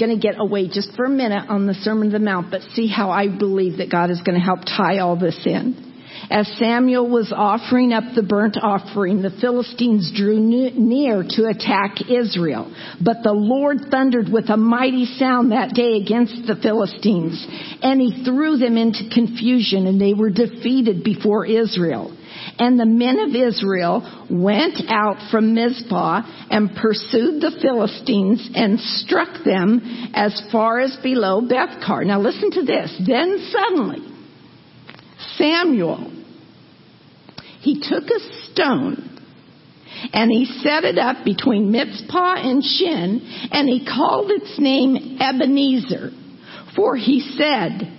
going 0.00 0.18
to 0.18 0.20
get 0.20 0.40
away 0.40 0.68
just 0.68 0.96
for 0.96 1.04
a 1.04 1.10
minute 1.10 1.48
on 1.48 1.66
the 1.66 1.74
Sermon 1.74 2.06
of 2.08 2.12
the 2.12 2.18
Mount, 2.18 2.50
but 2.50 2.62
see 2.74 2.88
how 2.88 3.10
I 3.10 3.28
believe 3.28 3.78
that 3.78 3.90
God 3.90 4.10
is 4.10 4.22
going 4.22 4.38
to 4.38 4.44
help 4.44 4.60
tie 4.64 4.98
all 4.98 5.16
this 5.16 5.38
in. 5.44 5.86
As 6.30 6.46
Samuel 6.58 7.08
was 7.08 7.32
offering 7.34 7.92
up 7.92 8.04
the 8.14 8.22
burnt 8.22 8.56
offering, 8.60 9.22
the 9.22 9.36
Philistines 9.40 10.12
drew 10.14 10.38
near 10.38 11.24
to 11.28 11.46
attack 11.46 12.10
Israel. 12.10 12.74
But 13.00 13.22
the 13.22 13.32
Lord 13.32 13.90
thundered 13.90 14.28
with 14.28 14.48
a 14.50 14.56
mighty 14.56 15.06
sound 15.06 15.52
that 15.52 15.74
day 15.74 15.96
against 15.96 16.46
the 16.46 16.56
Philistines, 16.56 17.46
and 17.82 18.00
he 18.00 18.24
threw 18.24 18.58
them 18.58 18.76
into 18.76 19.10
confusion, 19.12 19.86
and 19.86 20.00
they 20.00 20.14
were 20.14 20.30
defeated 20.30 21.04
before 21.04 21.46
Israel. 21.46 22.16
And 22.60 22.78
the 22.78 22.84
men 22.84 23.18
of 23.18 23.34
Israel 23.34 24.26
went 24.30 24.82
out 24.88 25.30
from 25.30 25.54
Mizpah 25.54 26.20
and 26.50 26.76
pursued 26.76 27.40
the 27.40 27.58
Philistines 27.62 28.50
and 28.54 28.78
struck 28.78 29.42
them 29.46 29.80
as 30.12 30.42
far 30.52 30.78
as 30.78 30.94
below 31.02 31.40
Bethkar. 31.40 32.04
Now 32.04 32.20
listen 32.20 32.50
to 32.50 32.62
this. 32.62 32.94
Then 33.06 33.48
suddenly, 33.50 34.00
Samuel, 35.36 36.12
he 37.60 37.80
took 37.80 38.04
a 38.04 38.50
stone 38.52 39.18
and 40.12 40.30
he 40.30 40.44
set 40.62 40.84
it 40.84 40.98
up 40.98 41.24
between 41.24 41.72
Mizpah 41.72 42.34
and 42.36 42.62
Shin 42.62 43.48
and 43.52 43.70
he 43.70 43.86
called 43.86 44.30
its 44.30 44.58
name 44.58 45.16
Ebenezer. 45.18 46.10
For 46.76 46.94
he 46.94 47.20
said, 47.38 47.90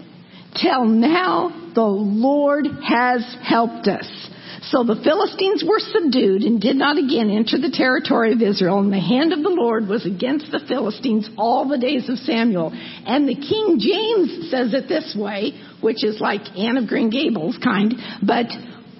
Till 0.61 0.85
now 0.85 1.71
the 1.73 1.81
Lord 1.81 2.67
has 2.87 3.25
helped 3.41 3.87
us. 3.87 4.07
So 4.71 4.85
the 4.85 4.95
Philistines 5.03 5.65
were 5.67 5.79
subdued 5.79 6.43
and 6.43 6.61
did 6.61 6.77
not 6.77 6.97
again 6.97 7.29
enter 7.29 7.59
the 7.59 7.75
territory 7.75 8.31
of 8.31 8.41
Israel, 8.41 8.79
and 8.79 8.91
the 8.91 9.01
hand 9.01 9.33
of 9.33 9.43
the 9.43 9.49
Lord 9.49 9.85
was 9.85 10.05
against 10.05 10.49
the 10.49 10.61
Philistines 10.65 11.29
all 11.37 11.67
the 11.67 11.77
days 11.77 12.07
of 12.07 12.17
Samuel. 12.19 12.71
And 12.73 13.27
the 13.27 13.35
King 13.35 13.79
James 13.79 14.49
says 14.49 14.73
it 14.73 14.87
this 14.87 15.13
way, 15.13 15.59
which 15.81 16.05
is 16.05 16.21
like 16.21 16.57
Anne 16.57 16.77
of 16.77 16.87
Green 16.87 17.09
Gables 17.09 17.59
kind, 17.61 17.95
but 18.25 18.45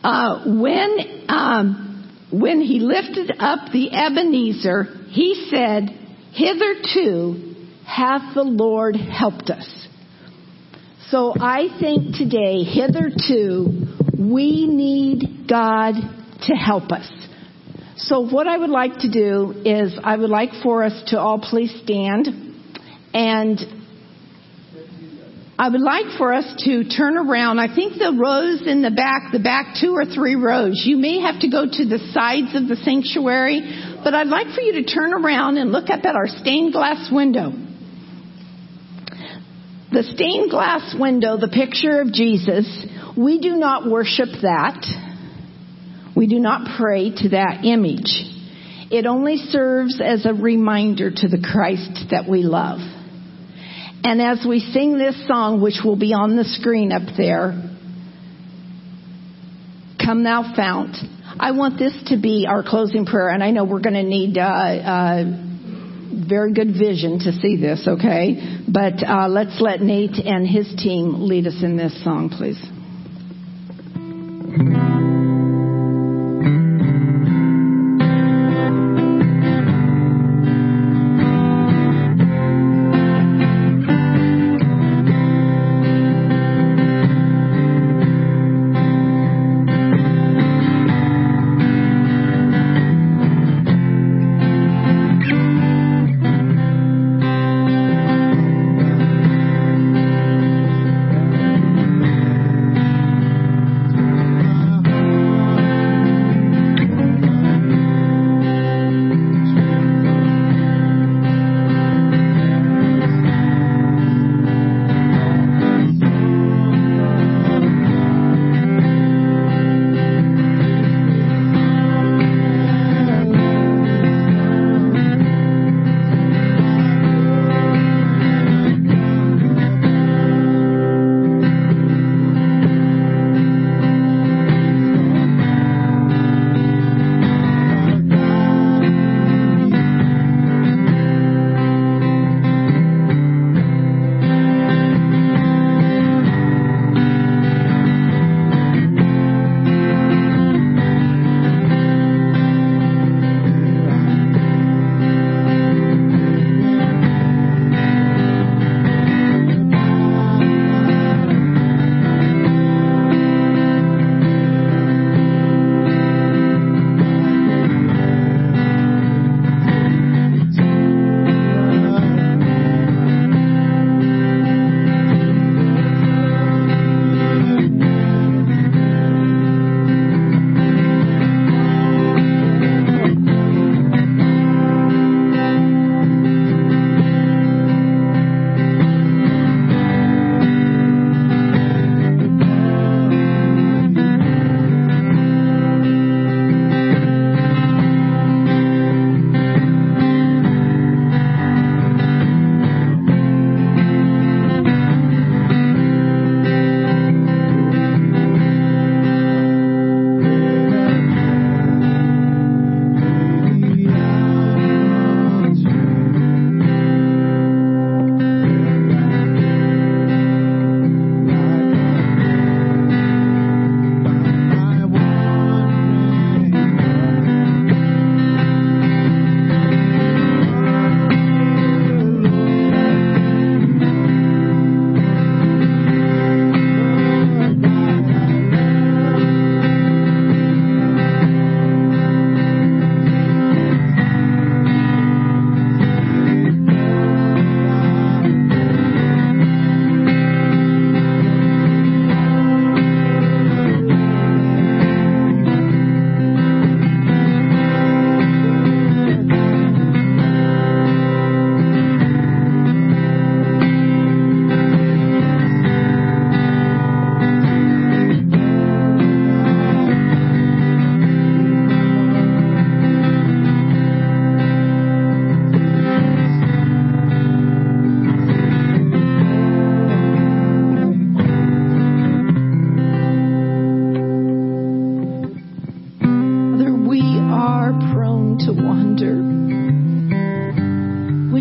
uh, 0.03 0.43
when 0.59 1.25
um, 1.29 2.27
when 2.33 2.59
he 2.59 2.79
lifted 2.79 3.31
up 3.39 3.71
the 3.71 3.91
Ebenezer, 3.93 4.83
he 5.07 5.47
said, 5.49 5.89
"Hitherto 6.33 7.55
hath 7.85 8.35
the 8.35 8.43
Lord 8.43 8.97
helped 8.97 9.49
us." 9.49 9.87
So 11.11 11.33
I 11.39 11.67
think 11.79 12.15
today, 12.15 12.63
hitherto, 12.63 13.67
we 14.17 14.67
need 14.67 15.40
God 15.51 15.95
to 16.43 16.53
help 16.53 16.93
us. 16.93 17.11
So 17.97 18.21
what 18.21 18.47
I 18.47 18.57
would 18.57 18.69
like 18.69 18.99
to 18.99 19.11
do 19.11 19.53
is 19.65 19.99
I 20.01 20.15
would 20.15 20.29
like 20.29 20.51
for 20.63 20.83
us 20.83 20.93
to 21.07 21.19
all 21.19 21.39
please 21.39 21.77
stand 21.83 22.29
and 23.13 23.59
I 25.59 25.69
would 25.69 25.81
like 25.81 26.17
for 26.17 26.33
us 26.33 26.45
to 26.65 26.85
turn 26.85 27.17
around. 27.17 27.59
I 27.59 27.75
think 27.75 27.99
the 27.99 28.17
rows 28.17 28.65
in 28.65 28.81
the 28.81 28.89
back, 28.89 29.31
the 29.33 29.39
back 29.39 29.75
two 29.79 29.93
or 29.93 30.05
three 30.05 30.35
rows, 30.35 30.81
you 30.85 30.97
may 30.97 31.19
have 31.19 31.41
to 31.41 31.49
go 31.49 31.65
to 31.69 31.85
the 31.85 31.99
sides 32.13 32.55
of 32.55 32.67
the 32.67 32.77
sanctuary, 32.77 33.61
but 34.03 34.15
I'd 34.15 34.27
like 34.27 34.47
for 34.55 34.61
you 34.61 34.81
to 34.81 34.83
turn 34.83 35.13
around 35.13 35.57
and 35.57 35.71
look 35.71 35.89
up 35.89 36.05
at 36.05 36.15
our 36.15 36.27
stained 36.27 36.71
glass 36.71 37.11
window. 37.11 37.51
The 39.91 40.03
stained 40.03 40.49
glass 40.49 40.95
window, 40.97 41.37
the 41.37 41.49
picture 41.49 41.99
of 41.99 42.13
Jesus, 42.13 42.87
we 43.17 43.39
do 43.39 43.57
not 43.57 43.91
worship 43.91 44.29
that. 44.41 45.10
We 46.21 46.27
do 46.27 46.37
not 46.37 46.77
pray 46.77 47.09
to 47.09 47.29
that 47.29 47.65
image. 47.65 48.13
It 48.91 49.07
only 49.07 49.37
serves 49.37 49.99
as 49.99 50.23
a 50.27 50.33
reminder 50.35 51.09
to 51.09 51.27
the 51.27 51.39
Christ 51.41 52.11
that 52.11 52.29
we 52.29 52.43
love. 52.43 52.77
And 54.03 54.21
as 54.21 54.45
we 54.47 54.59
sing 54.59 54.99
this 54.99 55.15
song, 55.27 55.63
which 55.63 55.79
will 55.83 55.95
be 55.95 56.13
on 56.13 56.35
the 56.35 56.43
screen 56.43 56.91
up 56.91 57.17
there, 57.17 57.59
Come 59.97 60.23
Thou 60.23 60.53
Fount, 60.55 60.95
I 61.39 61.53
want 61.53 61.79
this 61.79 61.97
to 62.09 62.21
be 62.21 62.45
our 62.47 62.61
closing 62.61 63.07
prayer, 63.07 63.29
and 63.29 63.43
I 63.43 63.49
know 63.49 63.65
we're 63.65 63.81
going 63.81 63.95
to 63.95 64.03
need 64.03 64.37
uh, 64.37 64.43
uh, 64.43 65.23
very 66.29 66.53
good 66.53 66.73
vision 66.77 67.17
to 67.17 67.31
see 67.31 67.57
this, 67.59 67.87
okay? 67.87 68.59
But 68.71 69.03
uh, 69.03 69.27
let's 69.27 69.59
let 69.59 69.81
Nate 69.81 70.23
and 70.23 70.45
his 70.45 70.71
team 70.77 71.27
lead 71.27 71.47
us 71.47 71.63
in 71.63 71.77
this 71.77 72.03
song, 72.03 72.29
please. 72.29 72.61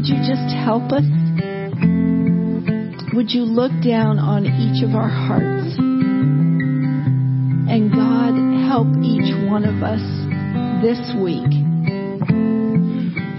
Would 0.00 0.08
you 0.08 0.24
just 0.24 0.56
help 0.56 0.92
us? 0.92 1.04
Would 3.12 3.32
you 3.32 3.44
look 3.44 3.70
down 3.84 4.18
on 4.18 4.46
each 4.46 4.82
of 4.82 4.94
our 4.94 5.10
hearts? 5.10 5.76
And 7.68 7.92
God, 7.92 8.32
help 8.64 8.88
each 9.04 9.28
one 9.44 9.68
of 9.68 9.84
us 9.84 10.00
this 10.80 10.96
week. 11.20 11.52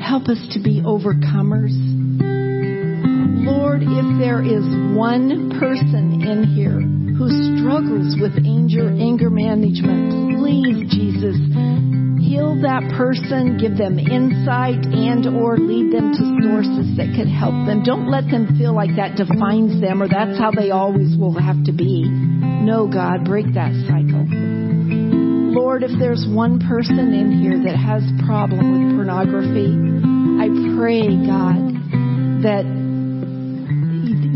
Help 0.05 0.29
us 0.29 0.37
to 0.53 0.61
be 0.61 0.85
overcomers. 0.85 1.73
Lord, 3.41 3.81
if 3.81 4.19
there 4.21 4.43
is 4.45 4.61
one 4.95 5.57
person 5.57 6.21
in 6.21 6.43
here 6.53 6.79
who 7.17 7.57
struggles 7.57 8.21
with 8.21 8.37
anger, 8.45 8.87
anger 8.87 9.31
management, 9.31 10.37
please, 10.37 10.93
Jesus, 10.93 11.41
heal 12.31 12.55
that 12.63 12.79
person, 12.95 13.59
give 13.59 13.75
them 13.75 13.99
insight 13.99 14.79
and 14.87 15.27
or 15.35 15.59
lead 15.59 15.91
them 15.91 16.15
to 16.15 16.23
sources 16.39 16.95
that 16.95 17.11
could 17.11 17.27
help 17.27 17.51
them. 17.67 17.83
Don't 17.83 18.07
let 18.07 18.23
them 18.31 18.55
feel 18.55 18.71
like 18.71 18.95
that 18.95 19.19
defines 19.19 19.83
them 19.83 19.99
or 19.99 20.07
that's 20.07 20.39
how 20.39 20.47
they 20.47 20.71
always 20.71 21.19
will 21.19 21.35
have 21.35 21.59
to 21.67 21.75
be. 21.75 22.07
No, 22.07 22.87
God, 22.87 23.27
break 23.27 23.51
that 23.59 23.75
cycle. 23.83 24.23
Lord, 25.51 25.83
if 25.83 25.91
there's 25.99 26.23
one 26.23 26.63
person 26.63 27.11
in 27.11 27.35
here 27.35 27.59
that 27.67 27.75
has 27.75 27.99
problem 28.23 28.63
with 28.79 28.95
pornography, 28.95 29.75
I 30.39 30.47
pray, 30.79 31.11
God, 31.27 32.47
that 32.47 32.63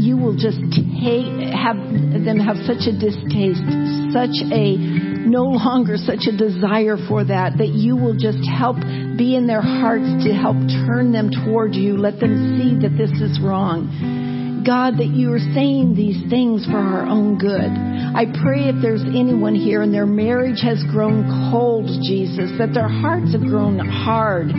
you 0.03 0.19
will 0.19 0.35
just 0.35 0.59
take, 0.99 1.31
have 1.55 1.79
them 1.79 2.43
have 2.43 2.59
such 2.67 2.91
a 2.91 2.93
distaste, 2.99 3.63
such 4.11 4.35
a 4.51 5.14
no 5.35 5.51
longer 5.51 5.97
such 5.97 6.31
a 6.31 6.37
desire 6.37 6.95
for 7.09 7.25
that, 7.25 7.57
that 7.59 7.75
you 7.75 7.97
will 7.97 8.15
just 8.15 8.39
help 8.47 8.79
be 9.19 9.35
in 9.35 9.47
their 9.47 9.61
hearts 9.61 10.07
to 10.23 10.31
help 10.31 10.55
turn 10.87 11.11
them 11.11 11.27
toward 11.43 11.75
you. 11.75 11.97
Let 11.97 12.23
them 12.23 12.55
see 12.55 12.79
that 12.87 12.95
this 12.95 13.11
is 13.19 13.43
wrong. 13.43 14.63
God, 14.63 14.97
that 14.97 15.11
you 15.11 15.35
are 15.35 15.43
saying 15.53 15.93
these 15.93 16.23
things 16.31 16.65
for 16.65 16.79
our 16.79 17.05
own 17.05 17.37
good. 17.37 17.67
I 17.67 18.25
pray 18.41 18.71
if 18.71 18.79
there's 18.81 19.03
anyone 19.03 19.53
here 19.53 19.83
and 19.83 19.93
their 19.93 20.07
marriage 20.07 20.63
has 20.63 20.81
grown 20.89 21.27
cold, 21.51 21.85
Jesus, 22.07 22.49
that 22.57 22.71
their 22.73 22.87
hearts 22.87 23.35
have 23.35 23.43
grown 23.43 23.77
hard, 23.77 24.49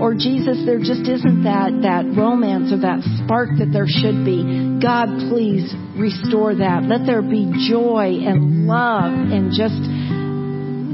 or 0.00 0.16
Jesus, 0.16 0.64
there 0.64 0.80
just 0.80 1.06
isn't 1.06 1.44
that, 1.44 1.76
that 1.84 2.08
romance 2.16 2.72
or 2.72 2.80
that 2.80 3.04
spark 3.22 3.54
that 3.60 3.70
there 3.70 3.86
should 3.86 4.24
be. 4.24 4.80
God, 4.80 5.12
please 5.30 5.70
restore 5.94 6.56
that. 6.56 6.88
Let 6.88 7.04
there 7.06 7.22
be 7.22 7.52
joy 7.68 8.24
and 8.24 8.66
love 8.66 9.12
and 9.12 9.54
just 9.54 9.78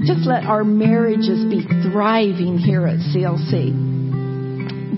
just 0.06 0.26
let 0.26 0.44
our 0.44 0.64
marriages 0.64 1.44
be 1.46 1.66
thriving 1.82 2.58
here 2.58 2.86
at 2.86 2.98
CLC. 2.98 3.88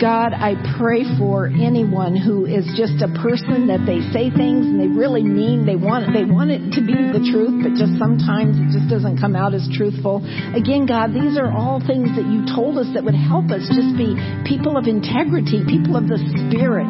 God, 0.00 0.32
I 0.32 0.56
pray 0.80 1.04
for 1.20 1.44
anyone 1.44 2.16
who 2.16 2.48
is 2.48 2.64
just 2.72 3.04
a 3.04 3.10
person 3.20 3.68
that 3.68 3.84
they 3.84 4.00
say 4.16 4.32
things 4.32 4.64
and 4.64 4.80
they 4.80 4.88
really 4.88 5.20
mean 5.20 5.68
they 5.68 5.76
want 5.76 6.08
they 6.16 6.24
want 6.24 6.48
it 6.48 6.72
to 6.72 6.80
be 6.80 6.96
the 6.96 7.20
truth, 7.28 7.60
but 7.60 7.76
just 7.76 8.00
sometimes 8.00 8.56
it 8.56 8.72
just 8.72 8.88
doesn't 8.88 9.20
come 9.20 9.36
out 9.36 9.52
as 9.52 9.68
truthful. 9.76 10.24
Again, 10.56 10.88
God, 10.88 11.12
these 11.12 11.36
are 11.36 11.52
all 11.52 11.84
things 11.84 12.08
that 12.16 12.24
you 12.24 12.48
told 12.48 12.80
us 12.80 12.88
that 12.96 13.04
would 13.04 13.18
help 13.18 13.52
us 13.52 13.68
just 13.68 13.92
be 14.00 14.16
people 14.48 14.80
of 14.80 14.88
integrity, 14.88 15.68
people 15.68 16.00
of 16.00 16.08
the 16.08 16.16
spirit. 16.48 16.88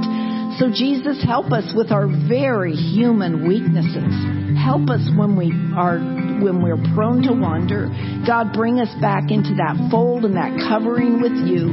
So 0.63 0.71
Jesus, 0.71 1.19
help 1.27 1.51
us 1.51 1.75
with 1.75 1.91
our 1.91 2.07
very 2.07 2.79
human 2.79 3.43
weaknesses. 3.43 4.15
Help 4.55 4.87
us 4.87 5.03
when 5.19 5.35
we 5.35 5.51
are 5.75 5.99
when 6.43 6.63
we're 6.63 6.81
prone 6.95 7.23
to 7.23 7.33
wander. 7.33 7.89
God, 8.27 8.53
bring 8.53 8.81
us 8.81 8.93
back 9.01 9.31
into 9.31 9.55
that 9.57 9.77
fold 9.91 10.25
and 10.25 10.37
that 10.37 10.57
covering 10.69 11.21
with 11.21 11.37
you. 11.47 11.71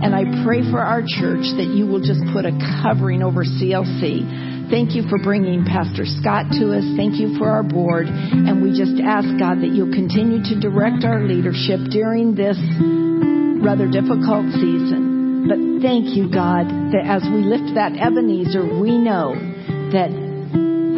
And 0.00 0.14
I 0.14 0.44
pray 0.44 0.64
for 0.70 0.80
our 0.80 1.02
church 1.02 1.44
that 1.60 1.72
you 1.72 1.86
will 1.86 2.00
just 2.00 2.24
put 2.32 2.44
a 2.44 2.54
covering 2.82 3.22
over 3.22 3.44
CLC. 3.44 4.70
Thank 4.70 4.94
you 4.94 5.02
for 5.10 5.18
bringing 5.18 5.66
Pastor 5.66 6.06
Scott 6.06 6.46
to 6.56 6.70
us. 6.72 6.86
Thank 6.94 7.18
you 7.18 7.36
for 7.36 7.50
our 7.50 7.66
board. 7.66 8.06
And 8.06 8.62
we 8.62 8.70
just 8.70 9.02
ask, 9.02 9.26
God, 9.34 9.60
that 9.66 9.74
you'll 9.74 9.92
continue 9.92 10.40
to 10.46 10.54
direct 10.62 11.02
our 11.02 11.26
leadership 11.26 11.90
during 11.90 12.38
this 12.38 12.56
rather 13.60 13.90
difficult 13.90 14.46
season. 14.56 15.50
But 15.50 15.58
thank 15.82 16.14
you, 16.14 16.30
God, 16.30 16.70
that 16.94 17.02
as 17.02 17.26
we 17.26 17.42
lift 17.42 17.74
that 17.74 17.98
Ebenezer, 17.98 18.62
we 18.78 18.94
know 18.94 19.34
that 19.90 20.29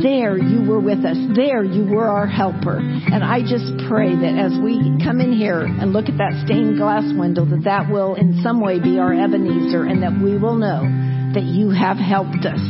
there 0.01 0.39
you 0.39 0.65
were 0.65 0.81
with 0.81 1.05
us. 1.05 1.19
There 1.35 1.63
you 1.63 1.85
were 1.85 2.09
our 2.09 2.27
helper. 2.27 2.79
And 2.79 3.23
I 3.23 3.43
just 3.43 3.67
pray 3.89 4.15
that 4.15 4.35
as 4.39 4.57
we 4.63 4.79
come 5.05 5.21
in 5.21 5.33
here 5.33 5.61
and 5.61 5.93
look 5.93 6.09
at 6.09 6.17
that 6.19 6.43
stained 6.47 6.79
glass 6.79 7.05
window, 7.13 7.45
that 7.45 7.65
that 7.65 7.91
will 7.91 8.15
in 8.15 8.41
some 8.43 8.61
way 8.61 8.81
be 8.81 8.99
our 8.99 9.13
Ebenezer 9.13 9.85
and 9.85 10.03
that 10.03 10.17
we 10.17 10.39
will 10.39 10.57
know 10.57 10.83
that 11.35 11.45
you 11.45 11.71
have 11.71 11.97
helped 11.97 12.47
us. 12.47 12.63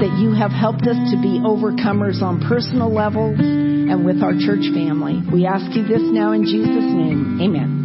That 0.00 0.16
you 0.18 0.32
have 0.32 0.50
helped 0.50 0.86
us 0.88 0.96
to 1.12 1.16
be 1.20 1.38
overcomers 1.44 2.22
on 2.22 2.40
personal 2.48 2.92
levels 2.92 3.38
and 3.38 4.06
with 4.06 4.22
our 4.22 4.32
church 4.32 4.64
family. 4.72 5.20
We 5.32 5.46
ask 5.46 5.76
you 5.76 5.84
this 5.84 6.02
now 6.02 6.32
in 6.32 6.44
Jesus' 6.44 6.88
name. 6.94 7.40
Amen. 7.42 7.81